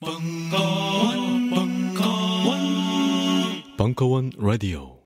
[0.00, 2.60] 벙커원, 벙커원,
[3.76, 5.00] 벙커원 라디오.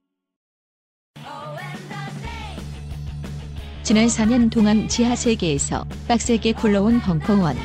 [3.83, 7.57] 지난 4년 동안 지하 세계에서 빡세게 굴러온 벙커원.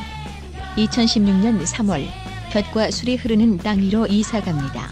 [0.77, 2.05] 2016년 3월
[2.53, 4.89] 볕과 술이 흐르는 땅 위로 이사 갑니다.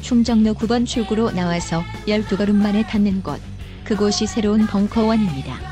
[0.00, 3.40] 충정로 9번 출구로 나와서 12걸음 만에 닿는 곳.
[3.84, 5.71] 그곳이 새로운 벙커원입니다.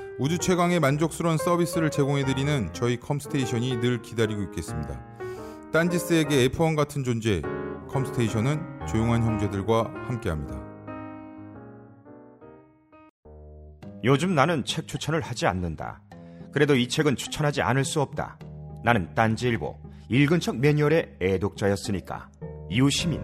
[0.21, 5.03] 우주 최강의 만족스러운 서비스를 제공해드리는 저희 컴스테이션이 늘 기다리고 있겠습니다.
[5.73, 7.41] 딴지스에게 F1 같은 존재,
[7.89, 10.61] 컴스테이션은 조용한 형제들과 함께합니다.
[14.03, 16.03] 요즘 나는 책 추천을 하지 않는다.
[16.53, 18.37] 그래도 이 책은 추천하지 않을 수 없다.
[18.83, 19.75] 나는 딴지일보
[20.09, 22.29] 읽은 척 매뉴얼의 애독자였으니까.
[22.69, 23.23] 이웃시민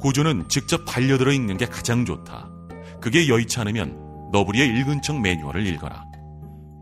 [0.00, 2.50] 고전은 직접 반려들어 읽는 게 가장 좋다.
[3.02, 6.07] 그게 여의치 않으면 너부리의 읽은 척 매뉴얼을 읽어라.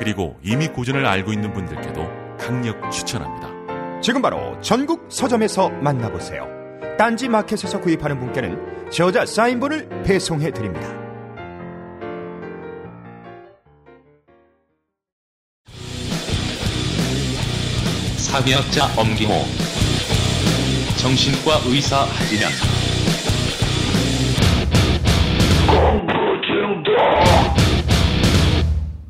[0.00, 4.00] 그리고 이미 고전을 알고 있는 분들께도 강력 추천합니다.
[4.00, 6.48] 지금 바로 전국 서점에서 만나보세요.
[6.96, 10.88] 딴지 마켓에서 구입하는 분께는 저자 사인본을 배송해 드립니다.
[18.16, 19.32] 사회학자 엄기호
[20.96, 22.48] 정신과 의사 하진영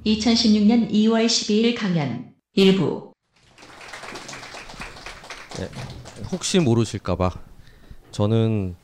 [0.07, 3.13] 2016년 2월 12일 강연 일부
[6.33, 7.31] 혹시 모르실까봐
[8.11, 8.75] 저는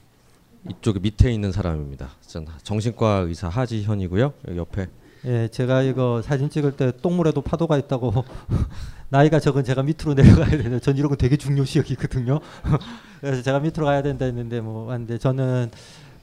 [0.69, 2.11] 이쪽 밑에 있는 사람입니다.
[2.21, 4.33] 전 정신과 의사 하지현이고요.
[4.49, 4.89] 여기 옆에
[5.25, 8.25] 예, 제가 이거 사진 찍을 때 똥물에도 파도가 있다고
[9.09, 12.41] 나이가 적은 제가 밑으로 내려가야 되는데 전 이런 거 되게 중요시 여기거든요.
[13.21, 15.71] 그래서 제가 밑으로 가야 된다 했는데 뭐 왔는데 저는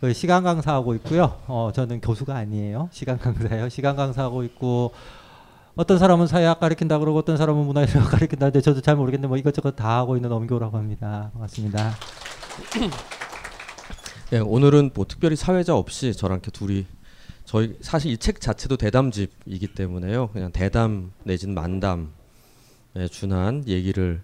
[0.04, 1.40] 그 시간 강사하고 있고요.
[1.48, 2.90] 어, 저는 교수가 아니에요.
[2.92, 3.70] 시간 강사예요.
[3.70, 4.92] 시간 강사하고 있고
[5.78, 10.00] 어떤 사람은 사회학 가르친다 그러고 어떤 사람은 문화의학 가르친다는데 저도 잘 모르겠는데 뭐 이것저것 다
[10.00, 11.30] 하고 있는 엄교라고 합니다.
[11.32, 11.94] 반갑습니다.
[14.32, 16.86] 네, 오늘은 뭐 특별히 사회자 없이 저랑 이렇게 둘이
[17.46, 20.32] 저희 사실 이 책 자체도 대담집이기 때문에요.
[20.34, 22.10] 그냥 대담 내지는 만담에
[23.10, 24.22] 준한 얘기를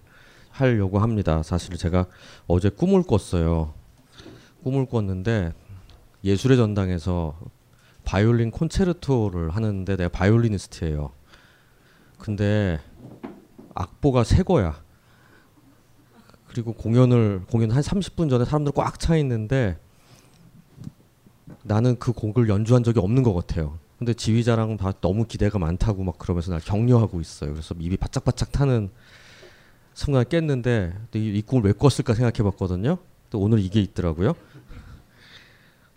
[0.49, 1.41] 하려고 합니다.
[1.41, 2.05] 사실 제가
[2.47, 3.73] 어제 꿈을 꿨어요.
[4.61, 5.53] 꿈을 꿨는데
[6.23, 7.37] 예술의 전당에서
[8.03, 11.11] 바이올린 콘체르토를 하는데 내가 바이올리니스트예요.
[12.17, 12.79] 근데
[13.75, 14.81] 악보가 새 거야.
[16.47, 19.77] 그리고 공연을 공연 한 30분 전에 사람들 꽉 차 있는데
[21.63, 23.77] 나는 그 곡을 연주한 적이 없는 것 같아요.
[23.97, 27.51] 근데 지휘자랑 다 너무 기대가 많다고 막 그러면서 날 격려하고 있어요.
[27.51, 28.89] 그래서 입이 바짝바짝 타는
[29.93, 32.97] 순간 깼는데 이, 이 꿈을 왜 꿨을까 생각해봤거든요.
[33.29, 34.33] 또 오늘 이게 있더라고요.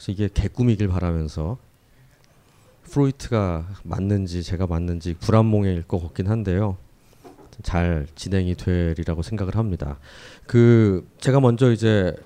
[0.02, 1.58] 그래서 이게 개꿈이길 바라면서
[2.90, 6.76] 프로이트가 맞는지 제가 맞는지 불안몽일 것 같긴 한데요.
[7.62, 9.98] 잘 진행이 되리라고 생각을 합니다.
[10.48, 12.16] 그 제가 먼저 이제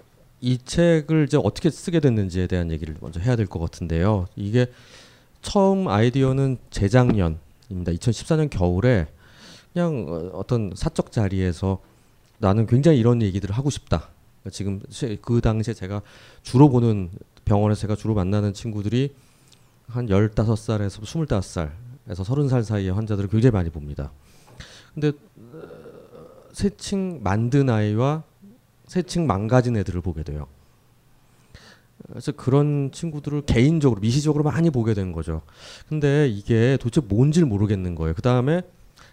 [0.40, 4.26] 이 책을 이제 어떻게 쓰게 됐는지에 대한 얘기를 먼저 해야 될 것 같은데요.
[4.36, 4.72] 이게
[5.42, 7.92] 처음 아이디어는 재작년입니다.
[7.92, 9.06] 2014년 겨울에
[9.74, 11.82] 그냥 어떤 사적 자리에서
[12.38, 14.08] 나는 굉장히 이런 얘기들을 하고 싶다.
[14.50, 14.80] 지금
[15.20, 16.00] 그 당시에 제가
[16.42, 17.10] 주로 보는
[17.46, 19.14] 병원에서 제가 주로 만나는 친구들이
[19.86, 21.70] 한 15살에서 25살에서
[22.08, 24.12] 30살 사이의 환자들을 굉장히 많이 봅니다.
[24.92, 25.12] 근데
[26.52, 28.24] 새칭 만든 아이와
[28.86, 30.48] 새칭 망가진 애들을 보게 돼요.
[32.08, 35.42] 그래서 그런 친구들을 개인적으로 미시적으로 많이 보게 된 거죠.
[35.88, 38.14] 근데 이게 도대체 뭔지를 모르겠는 거예요.
[38.14, 38.62] 그 다음에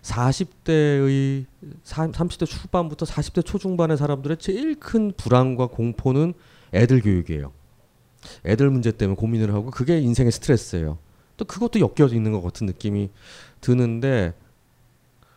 [0.01, 1.45] 40대의
[1.85, 6.33] 30대 초반부터 40대 초중반의 사람들의 제일 큰 불안과 공포는
[6.73, 7.51] 애들 교육이에요.
[8.45, 10.97] 애들 문제 때문에 고민을 하고 그게 인생의 스트레스예요.
[11.37, 13.09] 또 그것도 엮여 있는 것 같은 느낌이
[13.61, 14.33] 드는데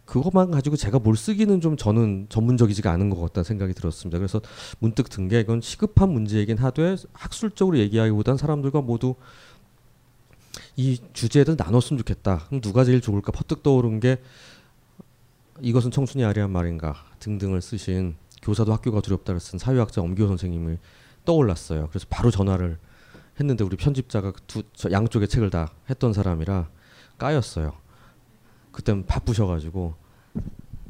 [0.05, 4.19] 그것만 가지고 제가 뭘 쓰기는 좀 저는 전문적이지가 않은 것 같다는 생각이 들었습니다.
[4.19, 4.41] 그래서
[4.79, 9.17] 문득 든 게 이건 시급한 문제이긴 하되 학술적으로 얘기하기보단 사람들과 모두
[10.77, 12.45] 이 주제를 나눴으면 좋겠다.
[12.47, 14.19] 그럼 누가 제일 좋을까 퍼뜩 떠오른 게
[15.61, 20.79] 이것은 청춘이 아리한 말인가 등등을 쓰신 교사도 학교가 두렵다를 쓴 사회학자 엄기호 선생님을
[21.27, 21.89] 떠올랐어요.
[21.89, 22.79] 그래서 바로 전화를
[23.39, 26.69] 했는데 우리 편집자가 그두저 양쪽의 책을 다 했던 사람이라
[27.19, 27.75] 까였어요.
[28.73, 29.95] 그땐 바쁘셔가지고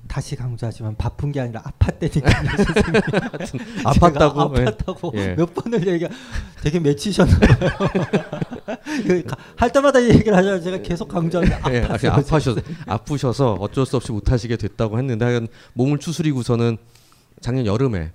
[0.06, 4.64] 다시 강조하지만 바쁜 게 아니라 아팠다니까 하여튼 아팠다고 예.
[4.64, 5.34] 아팠다고 예.
[5.34, 6.06] 몇 번을 얘기
[6.62, 7.40] 되게 맺히셨나요?
[9.56, 10.60] 할 때마다 이 얘기를 하잖아요.
[10.60, 12.12] 제가 계속 강조하는데 예, 아팠어요.
[12.12, 12.54] 아파셔
[12.86, 16.78] 아프셔서 어쩔 수 없이 못 하시게 됐다고 했는데 하여간 몸을 추스리고서는
[17.40, 18.12] 작년 여름에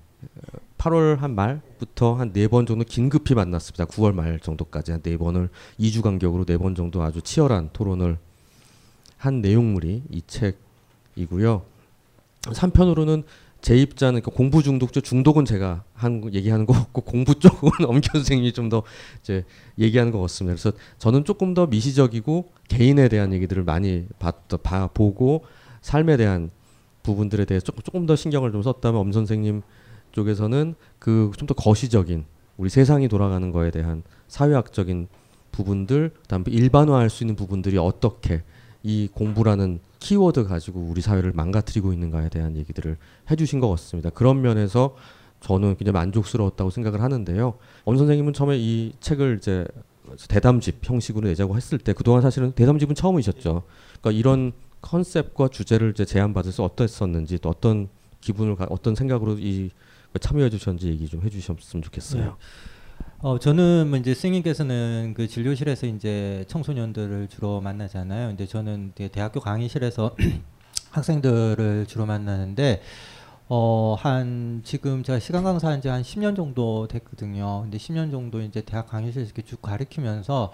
[0.81, 3.86] 8월 한 말부터 한 네 번 정도 긴급히 만났습니다.
[3.86, 5.50] 9월 말 정도까지 한 네 번을
[5.80, 8.18] 2주 간격으로 네 번 정도 아주 치열한 토론을
[9.18, 11.62] 한 내용물이 이 책이고요.
[12.42, 13.24] 3편으로는
[13.62, 15.01] 제 입자는 그 공부 중독죠.
[15.01, 18.81] 중독은 제가 한 거- 얘기하는 거 같고 공부 쪽은 엄기 선생님이 좀 더
[19.22, 19.45] 이제
[19.77, 20.56] 얘기하는 것 같습니다.
[20.60, 25.45] 그래서 저는 조금 더 미시적이고 개인에 대한 얘기들을 많이 봤, 봐, 보고
[25.81, 26.50] 삶에 대한
[27.04, 29.62] 부분들에 대해서 조금, 조금 더 신경을 좀 썼다면 엄 선생님
[30.12, 32.25] 쪽에서는 그 좀 더 거시적인
[32.58, 35.08] 우리 세상이 돌아가는 거에 대한 사회학적인
[35.52, 38.44] 부분들, 그다음에 일반화할 수 있는 부분들이 어떻게
[38.84, 42.98] 이 공부라는 키워드 가지고 우리 사회를 망가뜨리고 있는가에 대한 얘기들을
[43.30, 44.10] 해주신 것 같습니다.
[44.10, 44.96] 그런 면에서
[45.42, 47.56] 저는 굉장히 만족스러웠다고 생각을 하는데요.
[47.84, 49.66] 엄 선생님은 처음에 이 책을 이제
[50.30, 53.63] 대담집 형식으로 내자고 했을 때 그동안 사실은 대담집은 처음이셨죠.
[54.02, 57.88] 그러니까 이런 컨셉과 주제를 이제 제안받아서 어땠었는지 또 어떤
[58.22, 59.69] 기분을 가, 어떤 생각으로 이
[60.19, 62.38] 참여해 주셨는지 얘기 좀 해주셨으면 좋겠어요.
[63.19, 68.30] 어 저는 뭐 이제 스님께서는 그 진료실에서 이제 청소년들을 주로 만나잖아요.
[68.30, 70.16] 근데 저는 대학교 강의실에서
[70.92, 72.81] 학생들을 주로 만나는데
[73.48, 77.62] 어 한 지금 제가 시간 강사한 지 한 10년 정도 됐거든요.
[77.63, 80.52] 근데 10년 정도 이제 대학 강의실에서 이렇게 쭉 가르치면서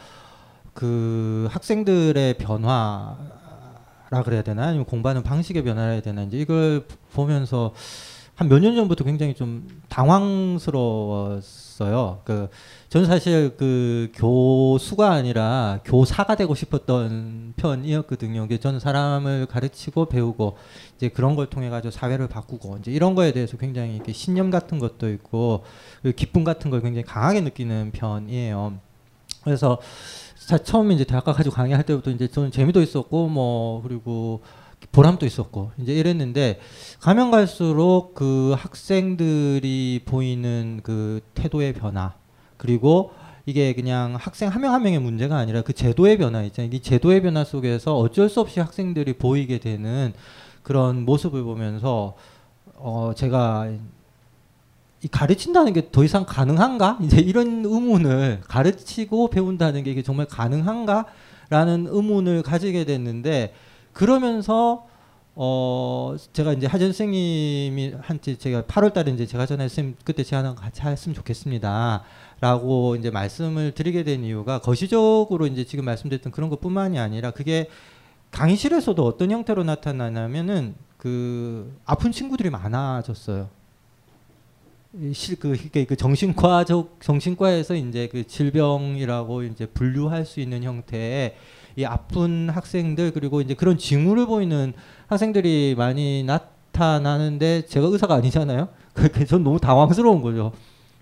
[0.73, 7.73] 그 학생들의 변화라 그래야 되나 아니면 공부하는 방식의 변화라 해야 되나 이제 이걸 보면서
[8.37, 12.21] 한 몇 년 전부터 굉장히 좀 당황스러웠어요.
[12.23, 12.49] 그
[12.87, 18.47] 저는 사실 그 교수가 아니라 교사가 되고 싶었던 편이었거든요.
[18.59, 20.55] 저는 사람을 가르치고 배우고
[20.97, 24.77] 이제 그런 걸 통해 가지고 사회를 바꾸고 이제 이런 거에 대해서 굉장히 이렇게 신념 같은
[24.77, 25.63] 것도 있고
[26.03, 28.77] 그 기쁨 같은 걸 굉장히 강하게 느끼는 편이에요.
[29.43, 29.79] 그래서
[30.47, 34.41] 자, 처음 이제 대학 가가지고 강의할 때부터 이제 저는 재미도 있었고 뭐 그리고
[34.97, 36.59] 보람도 있었고 이제 이랬는데
[37.01, 42.13] 가면 갈수록 그 학생들이 보이는 그 태도의 변화
[42.57, 43.11] 그리고
[43.45, 46.71] 이게 그냥 학생 한 명 한 명의 문제가 아니라 그 제도의 변화 있잖아요.
[46.73, 50.13] 이 제도의 변화 속에서 어쩔 수 없이 학생들이 보이게 되는
[50.63, 52.15] 그런 모습을 보면서
[52.75, 53.69] 어 제가
[55.03, 56.97] 이 가르친다는 게 더 이상 가능한가?
[57.03, 61.05] 이제 이런 의문을 가르치고 배운다는 게 이게 정말 가능한가
[61.49, 63.53] 라는 의문을 가지게 됐는데
[63.97, 64.85] 그러면서
[65.33, 70.53] 어 제가 이제 하전 선생님이 한테 제가 8월 달에 이제 제가 전에 쌤 그때 제안한
[70.53, 72.03] 거 같이 했으면 좋겠습니다
[72.39, 77.69] 라고 이제 말씀을 드리게 된 이유가 거시적으로 이제 지금 말씀드렸던 그런 것뿐만이 아니라 그게
[78.29, 83.49] 강의실에서도 어떤 형태로 나타나냐면은 그 아픈 친구들이 많아졌어요.
[84.99, 91.35] 이 실, 그, 그 정신과적, 정신과에서 이제 그 질병이라고 이제 분류할 수 있는 형태의
[91.77, 94.73] 이 아픈 학생들 그리고 이제 그런 징후를 보이는
[95.07, 98.69] 학생들이 많이 나타나는데 제가 의사가 아니잖아요.
[98.93, 100.51] 그러니까 전 너무 당황스러운 거죠.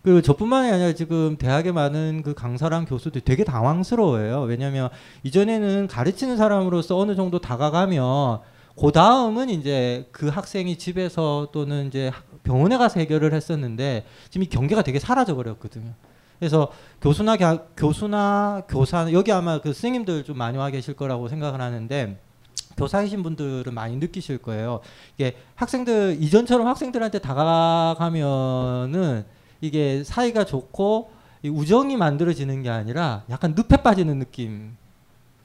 [0.04, 4.42] 그 저뿐만이 아니라 지금 대학에 많은 그 강사랑 교수들이 되게 당황스러워해요.
[4.42, 4.90] 왜냐하면
[5.24, 8.40] 이전에는 가르치는 사람으로서 어느 정도 다가가면
[8.78, 14.48] 그 다음은 이제 그 학생이 집에서 또는 이제 학- 병원에 가서 해결을 했었는데 지금 이
[14.48, 15.94] 경계가 되게 사라져 버렸거든요.
[16.40, 16.70] 그래서
[17.02, 22.20] 교수나 가- 교수나 교사 여기 아마 그 선생님들 좀 많이 와 계실 거라고 생각을 하는데
[22.78, 24.82] 교사이신 분들은 많이 느끼실 거예요.
[25.18, 29.26] 이게 학생들 이전처럼 학생들한테 다가가면은
[29.62, 31.10] 이게 사이가 좋고
[31.44, 34.76] 이 우정이 만들어지는 게 아니라 약간 늪에 빠지는 느낌.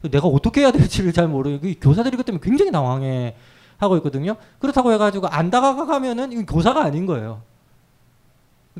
[0.02, 3.36] 내가 어떻게 해야 될지를 잘 모르고 그 교사들이 그 때문에 굉장히 당황해
[3.76, 4.36] 하고 있거든요.
[4.58, 7.42] 그렇다고 해가지고 안 다가가면은 이건 교사가 아닌 거예요.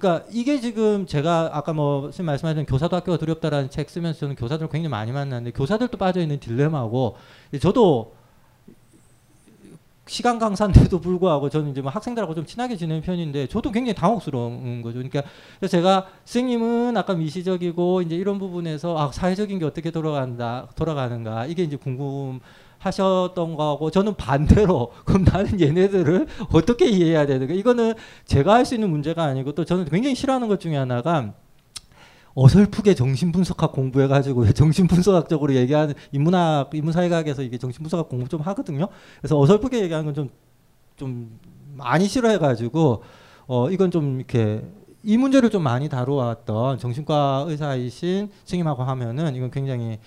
[0.00, 4.70] 그러니까 이게 지금 제가 아까 뭐 선생님 말씀하신 교사도 학교가 두렵다라는 책 쓰면서 저는 교사들을
[4.70, 7.16] 굉장히 많이 만났는데 교사들도 빠져 있는 딜레마고
[7.60, 8.14] 저도
[10.06, 14.98] 시간 강사인데도 불구하고 저는 이제 뭐 학생들하고 좀 친하게 지내는 편인데 저도 굉장히 당혹스러운 거죠.
[14.98, 15.22] 그러니까
[15.68, 21.76] 제가 선생님은 아까 미시적이고 이제 이런 부분에서 아 사회적인 게 어떻게 돌아간다 돌아가는가 이게 이제
[21.76, 22.40] 궁금한
[22.80, 27.94] 하셨던 거하고 저는 반대로 그럼 나는 얘네들을 어떻게 이해해야 되는가 이거는
[28.24, 31.32] 제가 할 수 있는 문제가 아니고 또 저는 굉장히 싫어하는 것 중에 하나가
[32.34, 38.88] 어설프게 정신분석학 공부해가지고 정신분석학적으로 얘기하는 인문학 인문사회학에서 이게 정신분석학 공부 좀 하거든요.
[39.20, 40.28] 그래서 어설프게 얘기하는 건 좀
[40.96, 41.38] 좀
[41.78, 43.02] 많이 싫어해가지고
[43.46, 44.62] 어 이건 좀 이렇게
[45.02, 49.98] 이 문제를 좀 많이 다루었던 정신과 의사이신 스님하고 하면은 이건 굉장히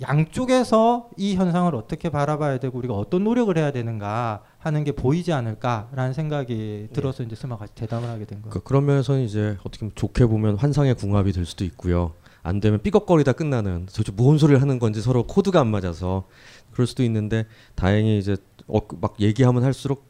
[0.00, 6.12] 양쪽에서 이 현상을 어떻게 바라봐야 되고 우리가 어떤 노력을 해야 되는가 하는 게 보이지 않을까라는
[6.12, 8.52] 생각이 들어서 이제 스마 같이 대담을 하게 된 거예요.
[8.52, 12.12] 그, 그런 면에서는 이제 어떻게 보면 좋게 보면 환상의 궁합이 될 수도 있고요.
[12.42, 16.24] 안 되면 삐걱거리다 끝나는 도대체 뭔 소리를 하는 건지 서로 코드가 안 맞아서
[16.72, 20.04] 그럴 수도 있는데 다행히 이제 어, 막 얘기하면 할수록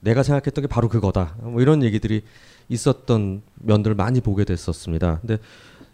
[0.00, 1.36] 내가 생각했던 게 바로 그거다.
[1.40, 2.22] 뭐 이런 얘기들이
[2.68, 5.18] 있었던 면들을 많이 보게 됐었습니다.
[5.20, 5.38] 근데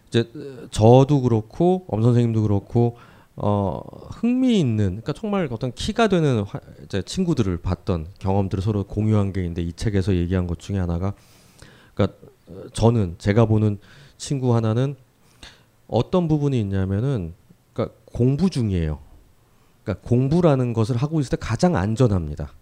[0.08, 0.30] 이제
[0.70, 2.96] 저도 그렇고 엄 선생님도 그렇고
[3.36, 9.32] 어 흥미 있는 그러니까 정말 어떤 키가 되는 화, 이제 친구들을 봤던 경험들을 서로 공유한
[9.32, 11.12] 게 있는데 이 책에서 얘기한 것 중에 하나가
[11.94, 12.18] 그러니까
[12.72, 13.78] 저는 제가 보는
[14.16, 14.96] 친구 하나는
[15.88, 17.34] 어떤 부분이 있냐면은
[17.72, 18.98] 그러니까 공부 중이에요.
[19.82, 22.52] 그러니까 공부라는 것을 하고 있을 때 가장 안전합니다.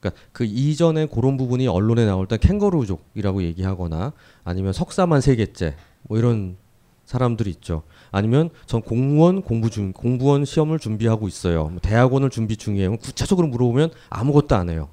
[0.00, 4.12] 그러니까 그 이전에 그런 부분이 언론에 나올 때 캥거루족이라고 얘기하거나
[4.44, 5.76] 아니면 석사만 세 개째
[6.08, 6.56] 뭐 이런
[7.04, 7.82] 사람들이 있죠.
[8.10, 11.68] 아니면 전 공무원 공부 중 공무원 시험을 준비하고 있어요.
[11.68, 12.96] 뭐 대학원을 준비 중이에요.
[12.96, 14.88] 구체적으로 물어보면 아무것도 안 해요.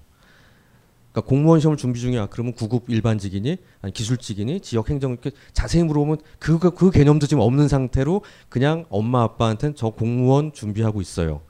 [1.11, 2.27] 그러니까 공무원 시험을 준비 중이야.
[2.27, 7.67] 그러면 구급 일반직이니 아니 기술직이니 지역 행정 이렇게 자세히 물어보면 그그 그 개념도 지금 없는
[7.67, 11.41] 상태로 그냥 엄마 아빠한테는 저 공무원 준비하고 있어요.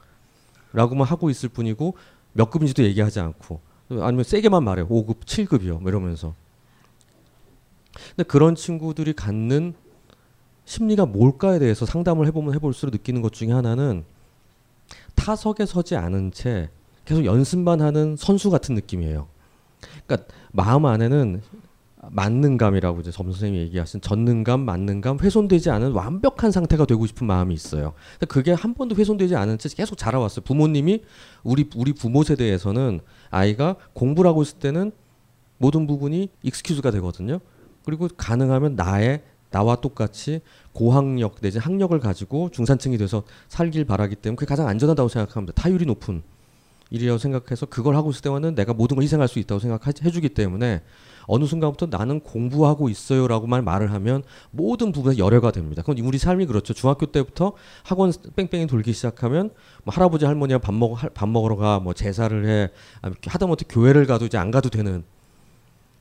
[0.73, 1.95] 라고만 하고 있을 뿐이고
[2.33, 4.87] 몇 급인지도 얘기하지 않고 아니면 세게만 말해요.
[4.87, 5.81] 5급, 7급이요.
[5.81, 6.35] 뭐 이러면서.
[8.15, 9.73] 근데 그런 친구들이 갖는
[10.65, 14.03] 심리가 뭘까에 대해서 상담을 해보면 해볼수록 느끼는 것 중에 하나는
[15.15, 16.69] 타석에 서지 않은 채
[17.05, 19.27] 계속 연습만 하는 선수 같은 느낌이에요.
[20.05, 21.41] 그러니까 마음 안에는
[22.09, 27.93] 만능감이라고 이제 점 선생님이 얘기하신 전능감, 만능감, 훼손되지 않은 완벽한 상태가 되고 싶은 마음이 있어요.
[28.13, 30.43] 근데 그게 한 번도 훼손되지 않은 채 계속 자라왔어요.
[30.43, 31.03] 부모님이
[31.43, 34.91] 우리 우리 부모 세대에서는 아이가 공부를 하고 있을 때는
[35.57, 37.39] 모든 부분이 익스큐즈가 되거든요.
[37.85, 44.47] 그리고 가능하면 나의 나와 똑같이 고학력 내지 학력을 가지고 중산층이 돼서 살길 바라기 때문에 그게
[44.47, 45.61] 가장 안전하다고 생각합니다.
[45.61, 46.23] 타율이 높은
[46.89, 50.81] 일이라고 생각해서 그걸 하고 있을 때와는 내가 모든 걸 희생할 수 있다고 생각해주기 때문에
[51.25, 55.81] 어느 순간부터 나는 공부하고 있어요라고만 말을 하면 모든 부분에 열애가 됩니다.
[55.81, 56.73] 그건 우리 삶이 그렇죠.
[56.73, 59.51] 중학교 때부터 학원 뺑뺑이 돌기 시작하면
[59.83, 62.69] 뭐 할아버지 할머니와 밥 먹어 밥 먹으러 가, 뭐 제사를 해,
[63.25, 65.03] 하다못해 교회를 가도 이제 안 가도 되는,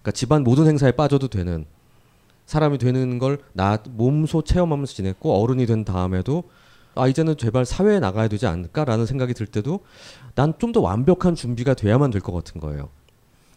[0.02, 1.64] 그러니까 집안 모든 행사에 빠져도 되는
[2.46, 6.44] 사람이 되는 걸 나 몸소 체험하면서 지냈고 어른이 된 다음에도
[6.94, 9.80] 아 이제는 제발 사회에 나가야 되지 않을까라는 생각이 들 때도
[10.34, 12.88] 난 좀 더 완벽한 준비가 돼야만 될 것 같은 거예요.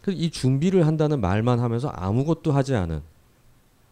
[0.07, 3.01] 이 준비를 한다는 말만 하면서 아무것도 하지 않은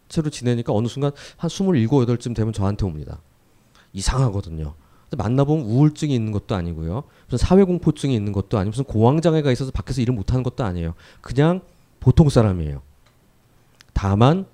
[0.10, 3.20] 채로 지내니까 어느 순간 한 스물일곱 여덟쯤 되면 저한테 옵니다.
[3.94, 4.76] 이상하거든요.
[5.18, 7.04] 만나보면 우울증이 있는 것도 아니고요.
[7.30, 10.94] 무슨 사회공포증이 있는 것도 아니고 무슨 공황장애가 있어서 밖에서 일을 못하는 것도 아니에요.
[11.22, 11.62] 그냥
[12.04, 12.82] 보통 사람이에요.
[13.94, 14.46] 다만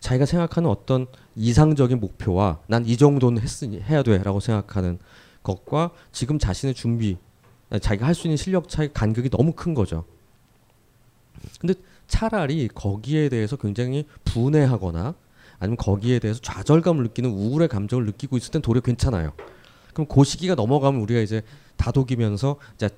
[0.00, 4.98] 자기가 생각하는 어떤 이상적인 목표와 난 이 정도는 했으니 해야 돼라고 생각하는
[5.42, 7.16] 것과 지금 자신의 준비
[7.80, 10.04] 자기가 할 수 있는 실력 차이 간격이 너무 큰 거죠.
[11.58, 11.72] 근데
[12.06, 15.14] 차라리 거기에 대해서 굉장히 분해하거나
[15.58, 19.32] 아니면 거기에 대해서 좌절감을 느끼는 우울의 감정을 느끼고 있을 땐 도리어 괜찮아요.
[19.94, 21.40] 그럼 그 시기가 넘어가면 우리가 이제
[21.80, 22.90] 다독이면서 이제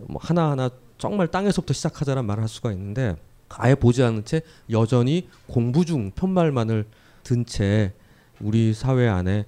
[0.00, 3.16] 뭐 하나하나 정말 땅에서부터 시작하자는 말을 할 수가 있는데
[3.50, 6.86] 아예 보지 않은 채 여전히 공부 중 편말만을
[7.22, 7.92] 든 채
[8.40, 9.44] 우리 사회 안에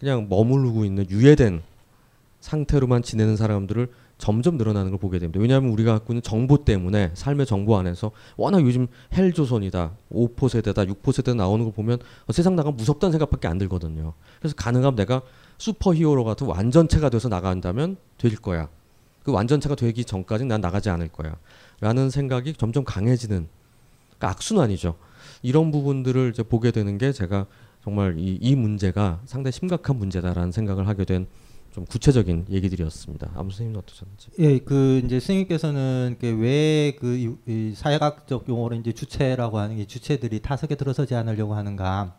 [0.00, 1.62] 그냥 머무르고 있는 유예된
[2.40, 5.40] 상태로만 지내는 사람들을 점점 늘어나는 걸 보게 됩니다.
[5.40, 11.12] 왜냐하면 우리가 갖고 있는 정보 때문에 삶의 정보 안에서 워낙 요즘 헬조선이다, 5포 세대다, 6포
[11.12, 11.98] 세대 나오는 걸 보면
[12.30, 14.14] 세상 나가 무섭다는 생각밖에 안 들거든요.
[14.40, 15.22] 그래서 가능하면 내가
[15.58, 18.68] 슈퍼 히어로 같은 완전체가 돼서 나간다면 될 거야.
[19.22, 21.36] 그 완전체가 되기 전까지는 난 나가지 않을 거야.
[21.80, 23.48] 라는 생각이 점점 강해지는
[24.08, 24.96] 그러니까 악순환이죠.
[25.42, 27.46] 이런 부분들을 이제 보게 되는 게 제가
[27.82, 31.26] 정말 이, 이 문제가 상당히 심각한 문제다라는 생각을 하게 된
[31.76, 33.32] 좀 구체적인 얘기들이었습니다.
[33.34, 34.30] 아무 선생님은 어떠셨는지?
[34.38, 41.54] 예, 그 이제 스님께서는 왜그 사회학적 용어로 이제 주체라고 하는 게 주체들이 타석에 들어서지 않으려고
[41.54, 42.16] 하는가?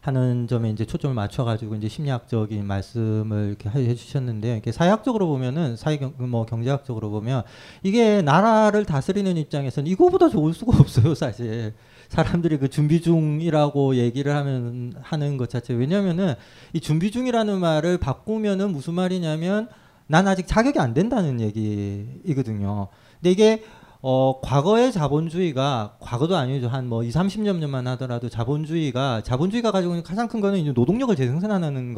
[0.00, 5.96] 하는 점에 이제 초점을 맞춰가지고 이제 심리학적인 말씀을 이렇게 해- 해주셨는데 이렇게 사회학적으로 보면은 사회
[5.98, 7.42] 경, 뭐 경제학적으로 보면
[7.82, 11.74] 이게 나라를 다스리는 입장에서는 이거보다 좋을 수가 없어요 사실
[12.08, 16.34] 사람들이 그 준비 중이라고 얘기를 하면 하는 것 자체 왜냐면은
[16.72, 19.68] 이 준비 중이라는 말을 바꾸면은 무슨 말이냐면
[20.06, 22.88] 난 아직 자격이 안 된다는 얘기이거든요.
[23.20, 23.62] 근데 이게
[24.00, 26.68] 어 과거의 자본주의가 과거도 아니죠.
[26.68, 31.14] 한 뭐 2, 30년 전만 하더라도 자본주의가 자본주의가 가지고 있는 가장 큰 거는 이제 노동력을
[31.16, 31.94] 재생산하는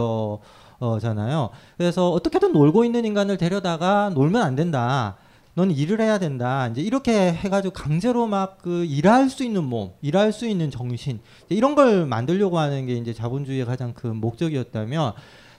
[0.79, 1.51] 거잖아요.
[1.77, 5.17] 그래서 어떻게든 놀고 있는 인간을 데려다가 놀면 안 된다.
[5.55, 6.69] 넌 일을 해야 된다.
[6.69, 11.75] 이제 이렇게 해가지고 강제로 막 그 일할 수 있는 몸, 일할 수 있는 정신 이런
[11.75, 15.13] 걸 만들려고 하는 게 이제 자본주의의 가장 큰 목적이었다면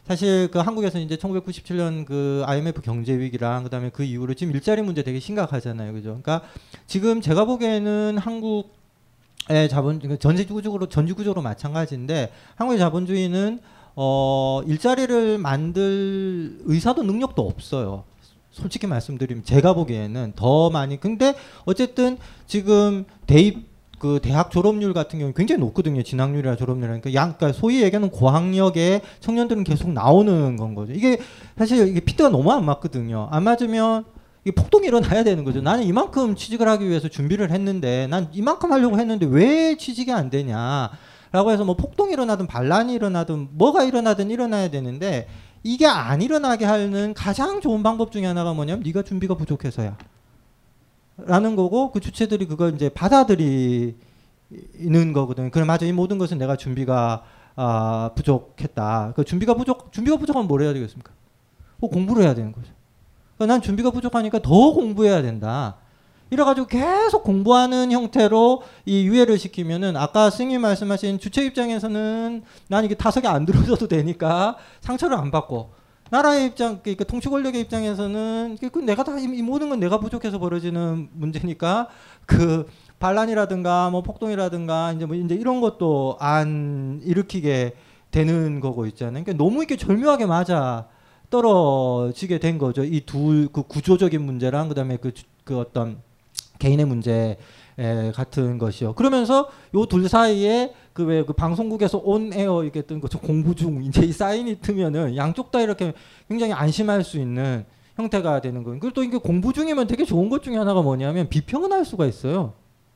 [0.08, 5.04] 사실 그 한국에서 이제 1997년 그 IMF 경제 위기랑 그다음에 그 이후로 지금 일자리 문제
[5.04, 5.94] 되게 심각하잖아요.
[5.94, 6.20] 그죠?
[6.22, 6.42] 그러니까
[6.88, 8.82] 지금 제가 보기에는 한국
[9.50, 13.60] 의 자본 그 전지구조로 전지구조로 마찬가지인데 한국의 자본주의는
[13.96, 18.04] 어 일자리를 만들 의사도 능력도 없어요.
[18.52, 23.71] 솔직히 말씀드리면 제가 보기에는 더 많이 근데 어쨌든 지금 대입
[24.02, 26.02] 그 대학 졸업률 같은 경우 굉장히 높거든요.
[26.02, 30.92] 진학률이나 졸업률이니까 양 그러니까 소위 얘기하는 고학력의 청년들은 계속 나오는 건 거죠.
[30.92, 31.20] 이게
[31.56, 33.28] 사실 이게 피트가 너무 안 맞거든요.
[33.30, 34.06] 안 맞으면
[34.44, 35.62] 이게 폭동이 일어나야 되는 거죠.
[35.62, 40.90] 나는 이만큼 취직을 하기 위해서 준비를 했는데 난 이만큼 하려고 했는데 왜 취직이 안 되냐?
[41.32, 45.28] 라고 해서 뭐 폭동이 일어나든 반란이 일어나든 뭐가 일어나든 일어나야 되는데
[45.62, 49.96] 이게 안 일어나게 하는 가장 좋은 방법 중에 하나가 뭐냐면 네가 준비가 부족해서야.
[51.26, 53.96] 라는 거고 그 주체들이 그걸 이제 받아들이는
[55.14, 55.50] 거거든요.
[55.52, 57.24] 그래 맞아 이 모든 것은 내가 준비가
[57.56, 59.14] 아, 부족했다.
[59.16, 61.12] 그 준비가 부족 준비가 부족하면 뭘 해야 되겠습니까?
[61.78, 62.72] 뭐 공부를 해야 되는 거죠.
[63.36, 65.78] 그러니까 난 준비가 부족하니까 더 공부해야 된다.
[66.30, 73.28] 이래가지고 계속 공부하는 형태로 이 유예를 시키면은 아까 스님 말씀하신 주체 입장에서는 난 이게 타석에
[73.28, 75.74] 안 들어줘도 되니까 상처를 안 받고
[76.12, 81.10] 나라의 입장, 그러니까 통치 권력의 입장에서는 그 내가 다 이 모든 건 내가 부족해서 벌어지는
[81.14, 81.88] 문제니까
[82.26, 82.68] 그
[83.00, 87.74] 반란이라든가 뭐 폭동이라든가 이제 뭐 이제 이런 것도 안 일으키게
[88.12, 89.24] 되는 거고 있잖아요.
[89.24, 90.88] 그러니까 너무 이렇게 절묘하게 맞아
[91.30, 92.84] 떨어지게 된 거죠.
[92.84, 95.14] 이둘그 구조적인 문제랑 그다음에 그,
[95.46, 96.02] 그 어떤
[96.60, 97.38] 개인의 문제
[97.82, 98.94] 에, 같은 것이요.
[98.94, 103.20] 그러면서 요 둘 사이에 그 왜 그 방송국에서 온 에어 이게 뜬 거죠.
[103.20, 105.94] 공부 중 이제 이 사인이 뜨면은 양쪽 다 이렇게
[106.30, 108.80] 굉장히 안심할 수 있는 형태가 되는 거예요.
[108.80, 112.54] 그리고 또 이게 공부 중이면 되게 좋은 것 중에 하나가 뭐냐면 비평은 할 수가 있어요.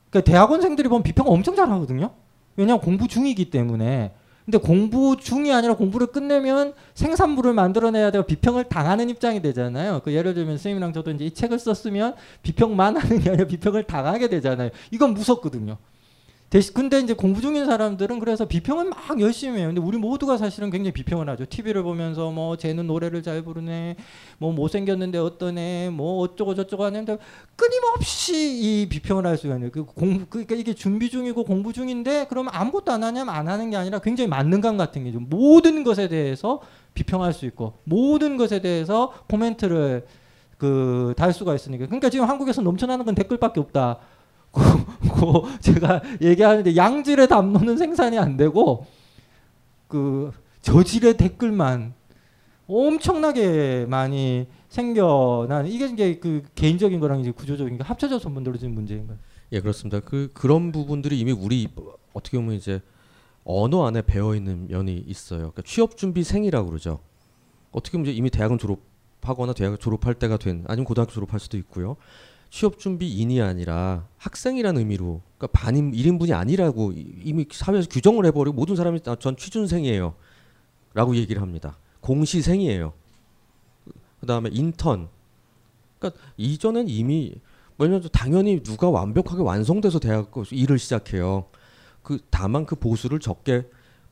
[0.09, 2.11] 그러니까 대학원생들이 보면 비평 엄청 잘하거든요.
[2.55, 4.13] 왜냐하면 공부 중이기 때문에.
[4.45, 10.01] 근데 공부 중이 아니라 공부를 끝내면 생산물을 만들어내야 되고 비평을 당하는 입장이 되잖아요.
[10.03, 14.29] 그 예를 들면 선생님이랑 저도 이제 이 책을 썼으면 비평만 하는 게 아니라 비평을 당하게
[14.29, 14.69] 되잖아요.
[14.91, 15.77] 이건 무섭거든요.
[16.49, 19.67] 대신 근데 이제 공부 중인 사람들은 그래서 비평을 막 열심히 해요.
[19.67, 21.45] 근데 우리 모두가 사실은 굉장히 비평을 하죠.
[21.49, 23.97] TV를 보면서 뭐 쟤는 노래를 잘 부르네,
[24.37, 27.17] 뭐 못생겼는데 어떠네, 뭐 어쩌고 저쩌고 하는데
[27.57, 32.53] 끊임없이 이 비평을 할 수가 있는 그 공부 그러니까 이게 준비 중이고 공부 중인데 그러면
[32.53, 36.61] 아무것도 안 하냐면 안 하는 게 아니라 굉장히 만능감 같은 게 좀 모든 것에 대해서
[36.93, 40.05] 비평할 수 있고 모든 것에 대해서 코멘트를
[40.57, 43.99] 그 달 수가 있으니까 그러니까 지금 한국에서 넘쳐나는 건 댓글밖에 없다.
[44.55, 48.85] 고 제가 얘기하는데 양질의 담론은 생산이 안 되고
[49.87, 51.93] 그 저질의 댓글만
[52.67, 59.19] 엄청나게 많이 생겨난 이게 이제 그 개인적인 거랑 이제 구조적인 게 합쳐져서 만들어진 문제인 거예요.
[59.51, 59.99] 예 그렇습니다.
[59.99, 61.67] 그 그런 부분들이 이미 우리
[62.13, 62.81] 어떻게 보면 이제
[63.43, 65.39] 언어 안에 배어 있는 면이 있어요.
[65.39, 66.99] 그러니까 취업 준비생이라고 그러죠.
[67.71, 71.95] 어떻게 보면 이미 대학은 졸업하거나 대학을 졸업할 때가 된 아니면 고등학교 졸업할 수도 있고요.
[72.49, 79.01] 취업 준비인이 아니라 학생이라는 의미로 그러니까 반인 1인분이 아니라고 이미 사회에서 규정을 해버리고 모든 사람이
[79.05, 80.15] 아, 전 취준생이에요.
[80.93, 81.77] 라고 얘기를 합니다.
[81.99, 82.93] 공시생이에요.
[84.19, 85.09] 그 다음에 인턴.
[85.99, 87.35] 그러니까 이전엔 이미
[87.77, 91.45] 왜냐면 당연히 누가 완벽하게 완성돼서 대학 일을 시작해요.
[92.01, 93.65] 그 다만 그 보수를 적게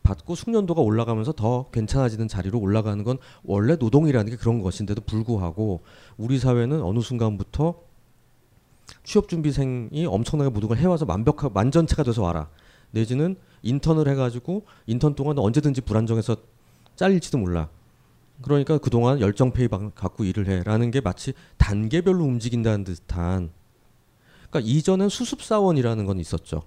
[0.03, 5.81] 받고 숙련도가 올라가면서 더 괜찮아지는 자리로 올라가는 건 원래 노동이라는 게 그런 것인데도 불구하고
[6.17, 7.79] 우리 사회는 어느 순간부터
[9.03, 12.49] 취업 준비생이 엄청나게 걸 해와서 완벽하 완전체가 돼서 와라.
[12.91, 16.37] 내지는 인턴을 해가지고 인턴 동안 언제든지 불안정해서
[16.95, 17.69] 잘릴지도 몰라.
[18.41, 23.51] 그러니까 그동안 열정페이 갖고 일을 해라는 게 마치 단계별로 움직인다는 듯한.
[24.49, 26.63] 그러니까 이전엔 수습사원이라는 건 있었죠.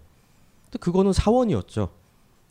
[0.64, 1.90] 근데 그거는 사원이었죠.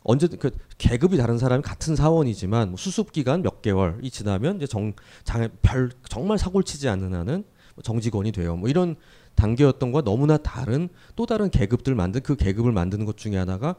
[0.04, 4.92] 언제 그 계급이 다른 사람이 같은 사원이지만 수습 기간 몇 개월이 지나면 이제 정
[5.24, 7.44] 장애 별 정말 사고를 치지 않는 한은
[7.82, 8.56] 정직원이 돼요.
[8.56, 8.96] 뭐 이런
[9.36, 13.76] 단계였던 것과 너무나 다른 또 다른 계급들 만든 그 계급을 만드는 것 중에 하나가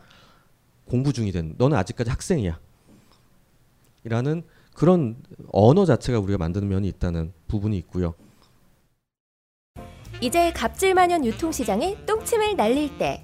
[0.86, 2.60] 공부 중이든 너는 아직까지 학생이야.
[4.06, 4.44] 이라는
[4.74, 5.18] 그런
[5.52, 8.14] 언어 자체가 우리가 만드는 면이 있다는 부분이 있고요.
[10.22, 13.24] 이제 갑질만연 유통시장에 똥침을 날릴 때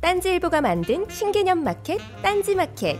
[0.00, 2.98] 딴지일보가 만든 신개념 마켓 딴지마켓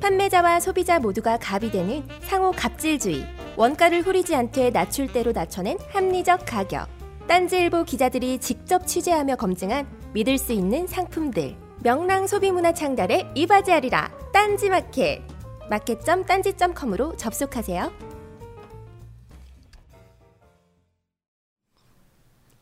[0.00, 3.24] 판매자와 소비자 모두가 갑이 되는 상호 갑질주의
[3.56, 10.52] 원가를 후리지 않되 낮출 대로 낮춰낸 합리적 가격 딴지일보 기자들이 직접 취재하며 검증한 믿을 수
[10.52, 15.22] 있는 상품들 명랑 소비문화 창달에 이바지하리라 딴지마켓
[15.70, 17.90] 마켓점 딴지점컴으로 접속하세요.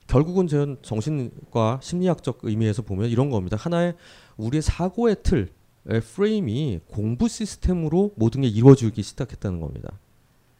[0.07, 3.57] 결국은 전 정신과 심리학적 의미에서 보면 이런 겁니다.
[3.57, 3.95] 하나의
[4.37, 5.49] 우리의 사고의 틀,
[6.15, 9.99] 프레임이 공부 시스템으로 모든 게 이루어지기 시작했다는 겁니다.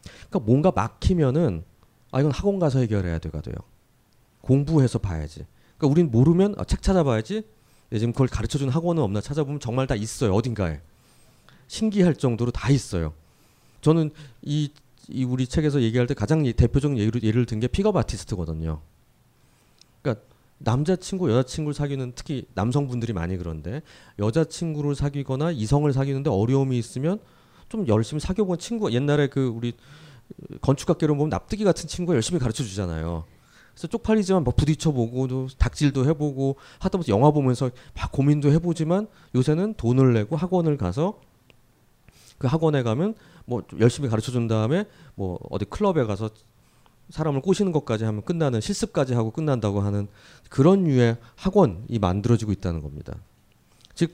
[0.03, 1.63] 그러니까 뭔가 막히면은
[2.11, 3.55] 아 이건 학원 가서 해결해야 돼가 돼요.
[4.41, 5.45] 공부해서 봐야지.
[5.77, 7.43] 그러니까 우린 모르면 아, 책 찾아봐야지.
[7.89, 10.33] 네, 지금 그걸 가르쳐 주는 학원은 없나 찾아보면 정말 다 있어요.
[10.33, 10.79] 어딘가에.
[11.67, 13.13] 신기할 정도로 다 있어요.
[13.81, 14.71] 저는 이,
[15.09, 18.81] 이 우리 책에서 얘기할 때 가장 대표적인 예를, 예를 든 게 픽업 아티스트거든요.
[20.01, 20.25] 그러니까
[20.59, 23.81] 남자친구, 여자친구를 사귀는 특히 남성분들이 많이 그런데
[24.19, 27.19] 여자친구를 사귀거나 이성을 사귀는데 어려움이 있으면
[27.69, 29.73] 좀 열심히 사귀어본 친구 옛날에 그 우리
[30.61, 33.23] 건축학개론 보면 납득이 같은 친구가 열심히 가르쳐 주잖아요.
[33.73, 40.35] 그래서 쪽팔리지만 막 부딪혀보고 닥질도 해보고 하다못해 영화 보면서 막 고민도 해보지만 요새는 돈을 내고
[40.35, 41.19] 학원을 가서
[42.37, 46.29] 그 학원에 가면 뭐 열심히 가르쳐 준 다음에 뭐 어디 클럽에 가서
[47.09, 50.07] 사람을 꼬시는 것까지 하면 끝나는 실습까지 하고 끝난다고 하는
[50.49, 53.15] 그런 류의 학원이 만들어지고 있다는 겁니다.
[53.93, 54.11] 즉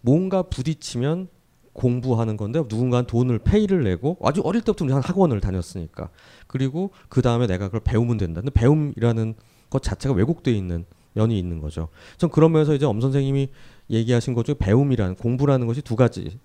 [0.00, 1.28] 뭔가 부딪히면
[1.72, 6.10] 공부하는 건데 누군가는 돈을 페이를 내고 아주 어릴 때부터 우리 한 학원을 다녔으니까
[6.46, 8.40] 그리고 그 다음에 내가 그걸 배우면 된다.
[8.40, 9.34] 근데 배움이라는
[9.70, 11.88] 것 자체가 왜곡되어 있는 면이 있는 거죠.
[12.18, 13.48] 전 그러면서 이제 엄 선생님이
[13.90, 16.38] 얘기하신 것 중에 배움이라는 공부라는 것이 두 가지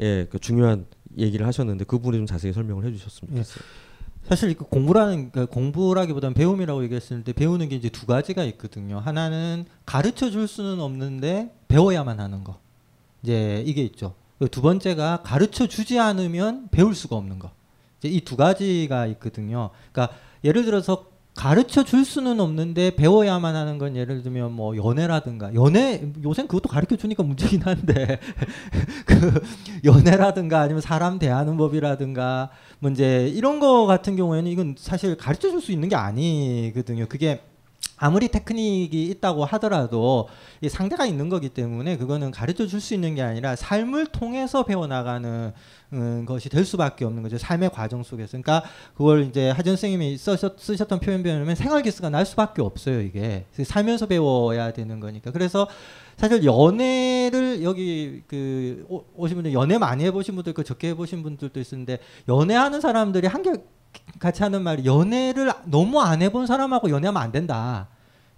[0.00, 0.86] 예, 그 중요한
[1.18, 3.64] 얘기를 하셨는데 그 부분이 좀 자세히 설명을 해주셨으면 좋겠어요.
[3.64, 3.90] 예.
[4.28, 8.98] 사실 그 공부라는 그러니까 공부라기보다는 배움이라고 얘기했을 때 배우는 게 이제 두 가지가 있거든요.
[8.98, 12.58] 하나는 가르쳐 줄 수는 없는데 배워야만 하는 거.
[13.22, 14.14] 이제 이게 있죠.
[14.48, 17.50] 두 번째가 가르쳐 주지 않으면 배울 수가 없는 거.
[17.98, 19.70] 이제 이두 가지가 있거든요.
[19.92, 26.02] 그러니까 예를 들어서 가르쳐 줄 수는 없는데 배워야만 하는 건 예를 들면 뭐 연애라든가 연애
[26.24, 28.18] 요새 그것도 가르쳐 주니까 문제긴 한데
[29.06, 29.42] 그
[29.84, 32.50] 연애라든가 아니면 사람 대하는 법이라든가
[32.80, 37.06] 문제 뭐 이런 거 같은 경우에는 이건 사실 가르쳐 줄 수 있는 게 아니거든요.
[37.06, 37.42] 그게
[38.02, 40.26] 아무리 테크닉이 있다고 하더라도
[40.62, 45.52] 이 상대가 있는 거기 때문에 그거는 가르쳐 줄 수 있는 게 아니라 삶을 통해서 배워나가는
[45.92, 47.36] 음, 것이 될 수밖에 없는 거죠.
[47.36, 48.40] 삶의 과정 속에서.
[48.40, 48.62] 그러니까
[48.96, 53.02] 그걸 이제 하전 선생님이 쓰셨, 쓰셨던 표현 배우면 생활 기스가 날 수밖에 없어요.
[53.02, 55.30] 이게 살면서 배워야 되는 거니까.
[55.30, 55.68] 그래서
[56.16, 61.60] 사실 연애를 여기 그 오, 오신 분들 연애 많이 해보신 분들 그 적게 해보신 분들도
[61.60, 63.62] 있는데 연애하는 사람들이 한결
[64.18, 67.88] 같이 하는 말이 연애를 너무 안 해본 사람하고 연애하면 안 된다.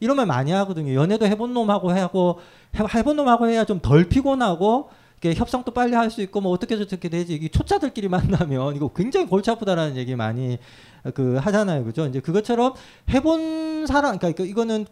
[0.00, 0.94] 이런 말 많이 하거든요.
[0.94, 2.40] 연애도 해본 놈하고 하고
[2.94, 4.90] 해본 놈하고 해야 좀 덜 피곤하고
[5.24, 7.34] 협상도 빨리 할 수 있고 뭐 어떻게 저렇게 되지.
[7.34, 10.58] 이 초짜들끼리 만나면 이거 굉장히 골치 아프다라는 얘기 많이
[11.14, 12.06] 그 하잖아요, 그죠?
[12.06, 12.74] 이제 그것처럼
[13.10, 14.86] 해본 사람, 그러니까 이거는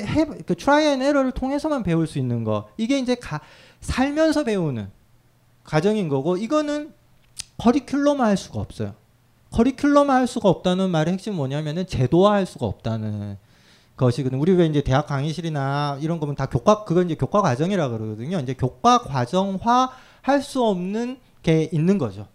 [0.00, 2.68] 해, 그 try and error를 통해서만 배울 수 있는 거.
[2.76, 3.40] 이게 이제 가,
[3.80, 4.88] 살면서 배우는
[5.62, 6.92] 과정인 거고 이거는
[7.58, 8.94] 커리큘럼화 할 수가 없어요.
[9.50, 13.36] 커리큘럼 할 수가 없다는 말의 핵심 뭐냐면은 제도화할 수가 없다는
[13.96, 14.38] 것이거든.
[14.38, 18.38] 우리 왜 이제 대학 강의실이나 이런 거면 다 교과 그건 이제 교과 과정이라 그러거든요.
[18.40, 19.90] 이제 교과 과정화
[20.22, 22.26] 할 수 없는 게 있는 거죠.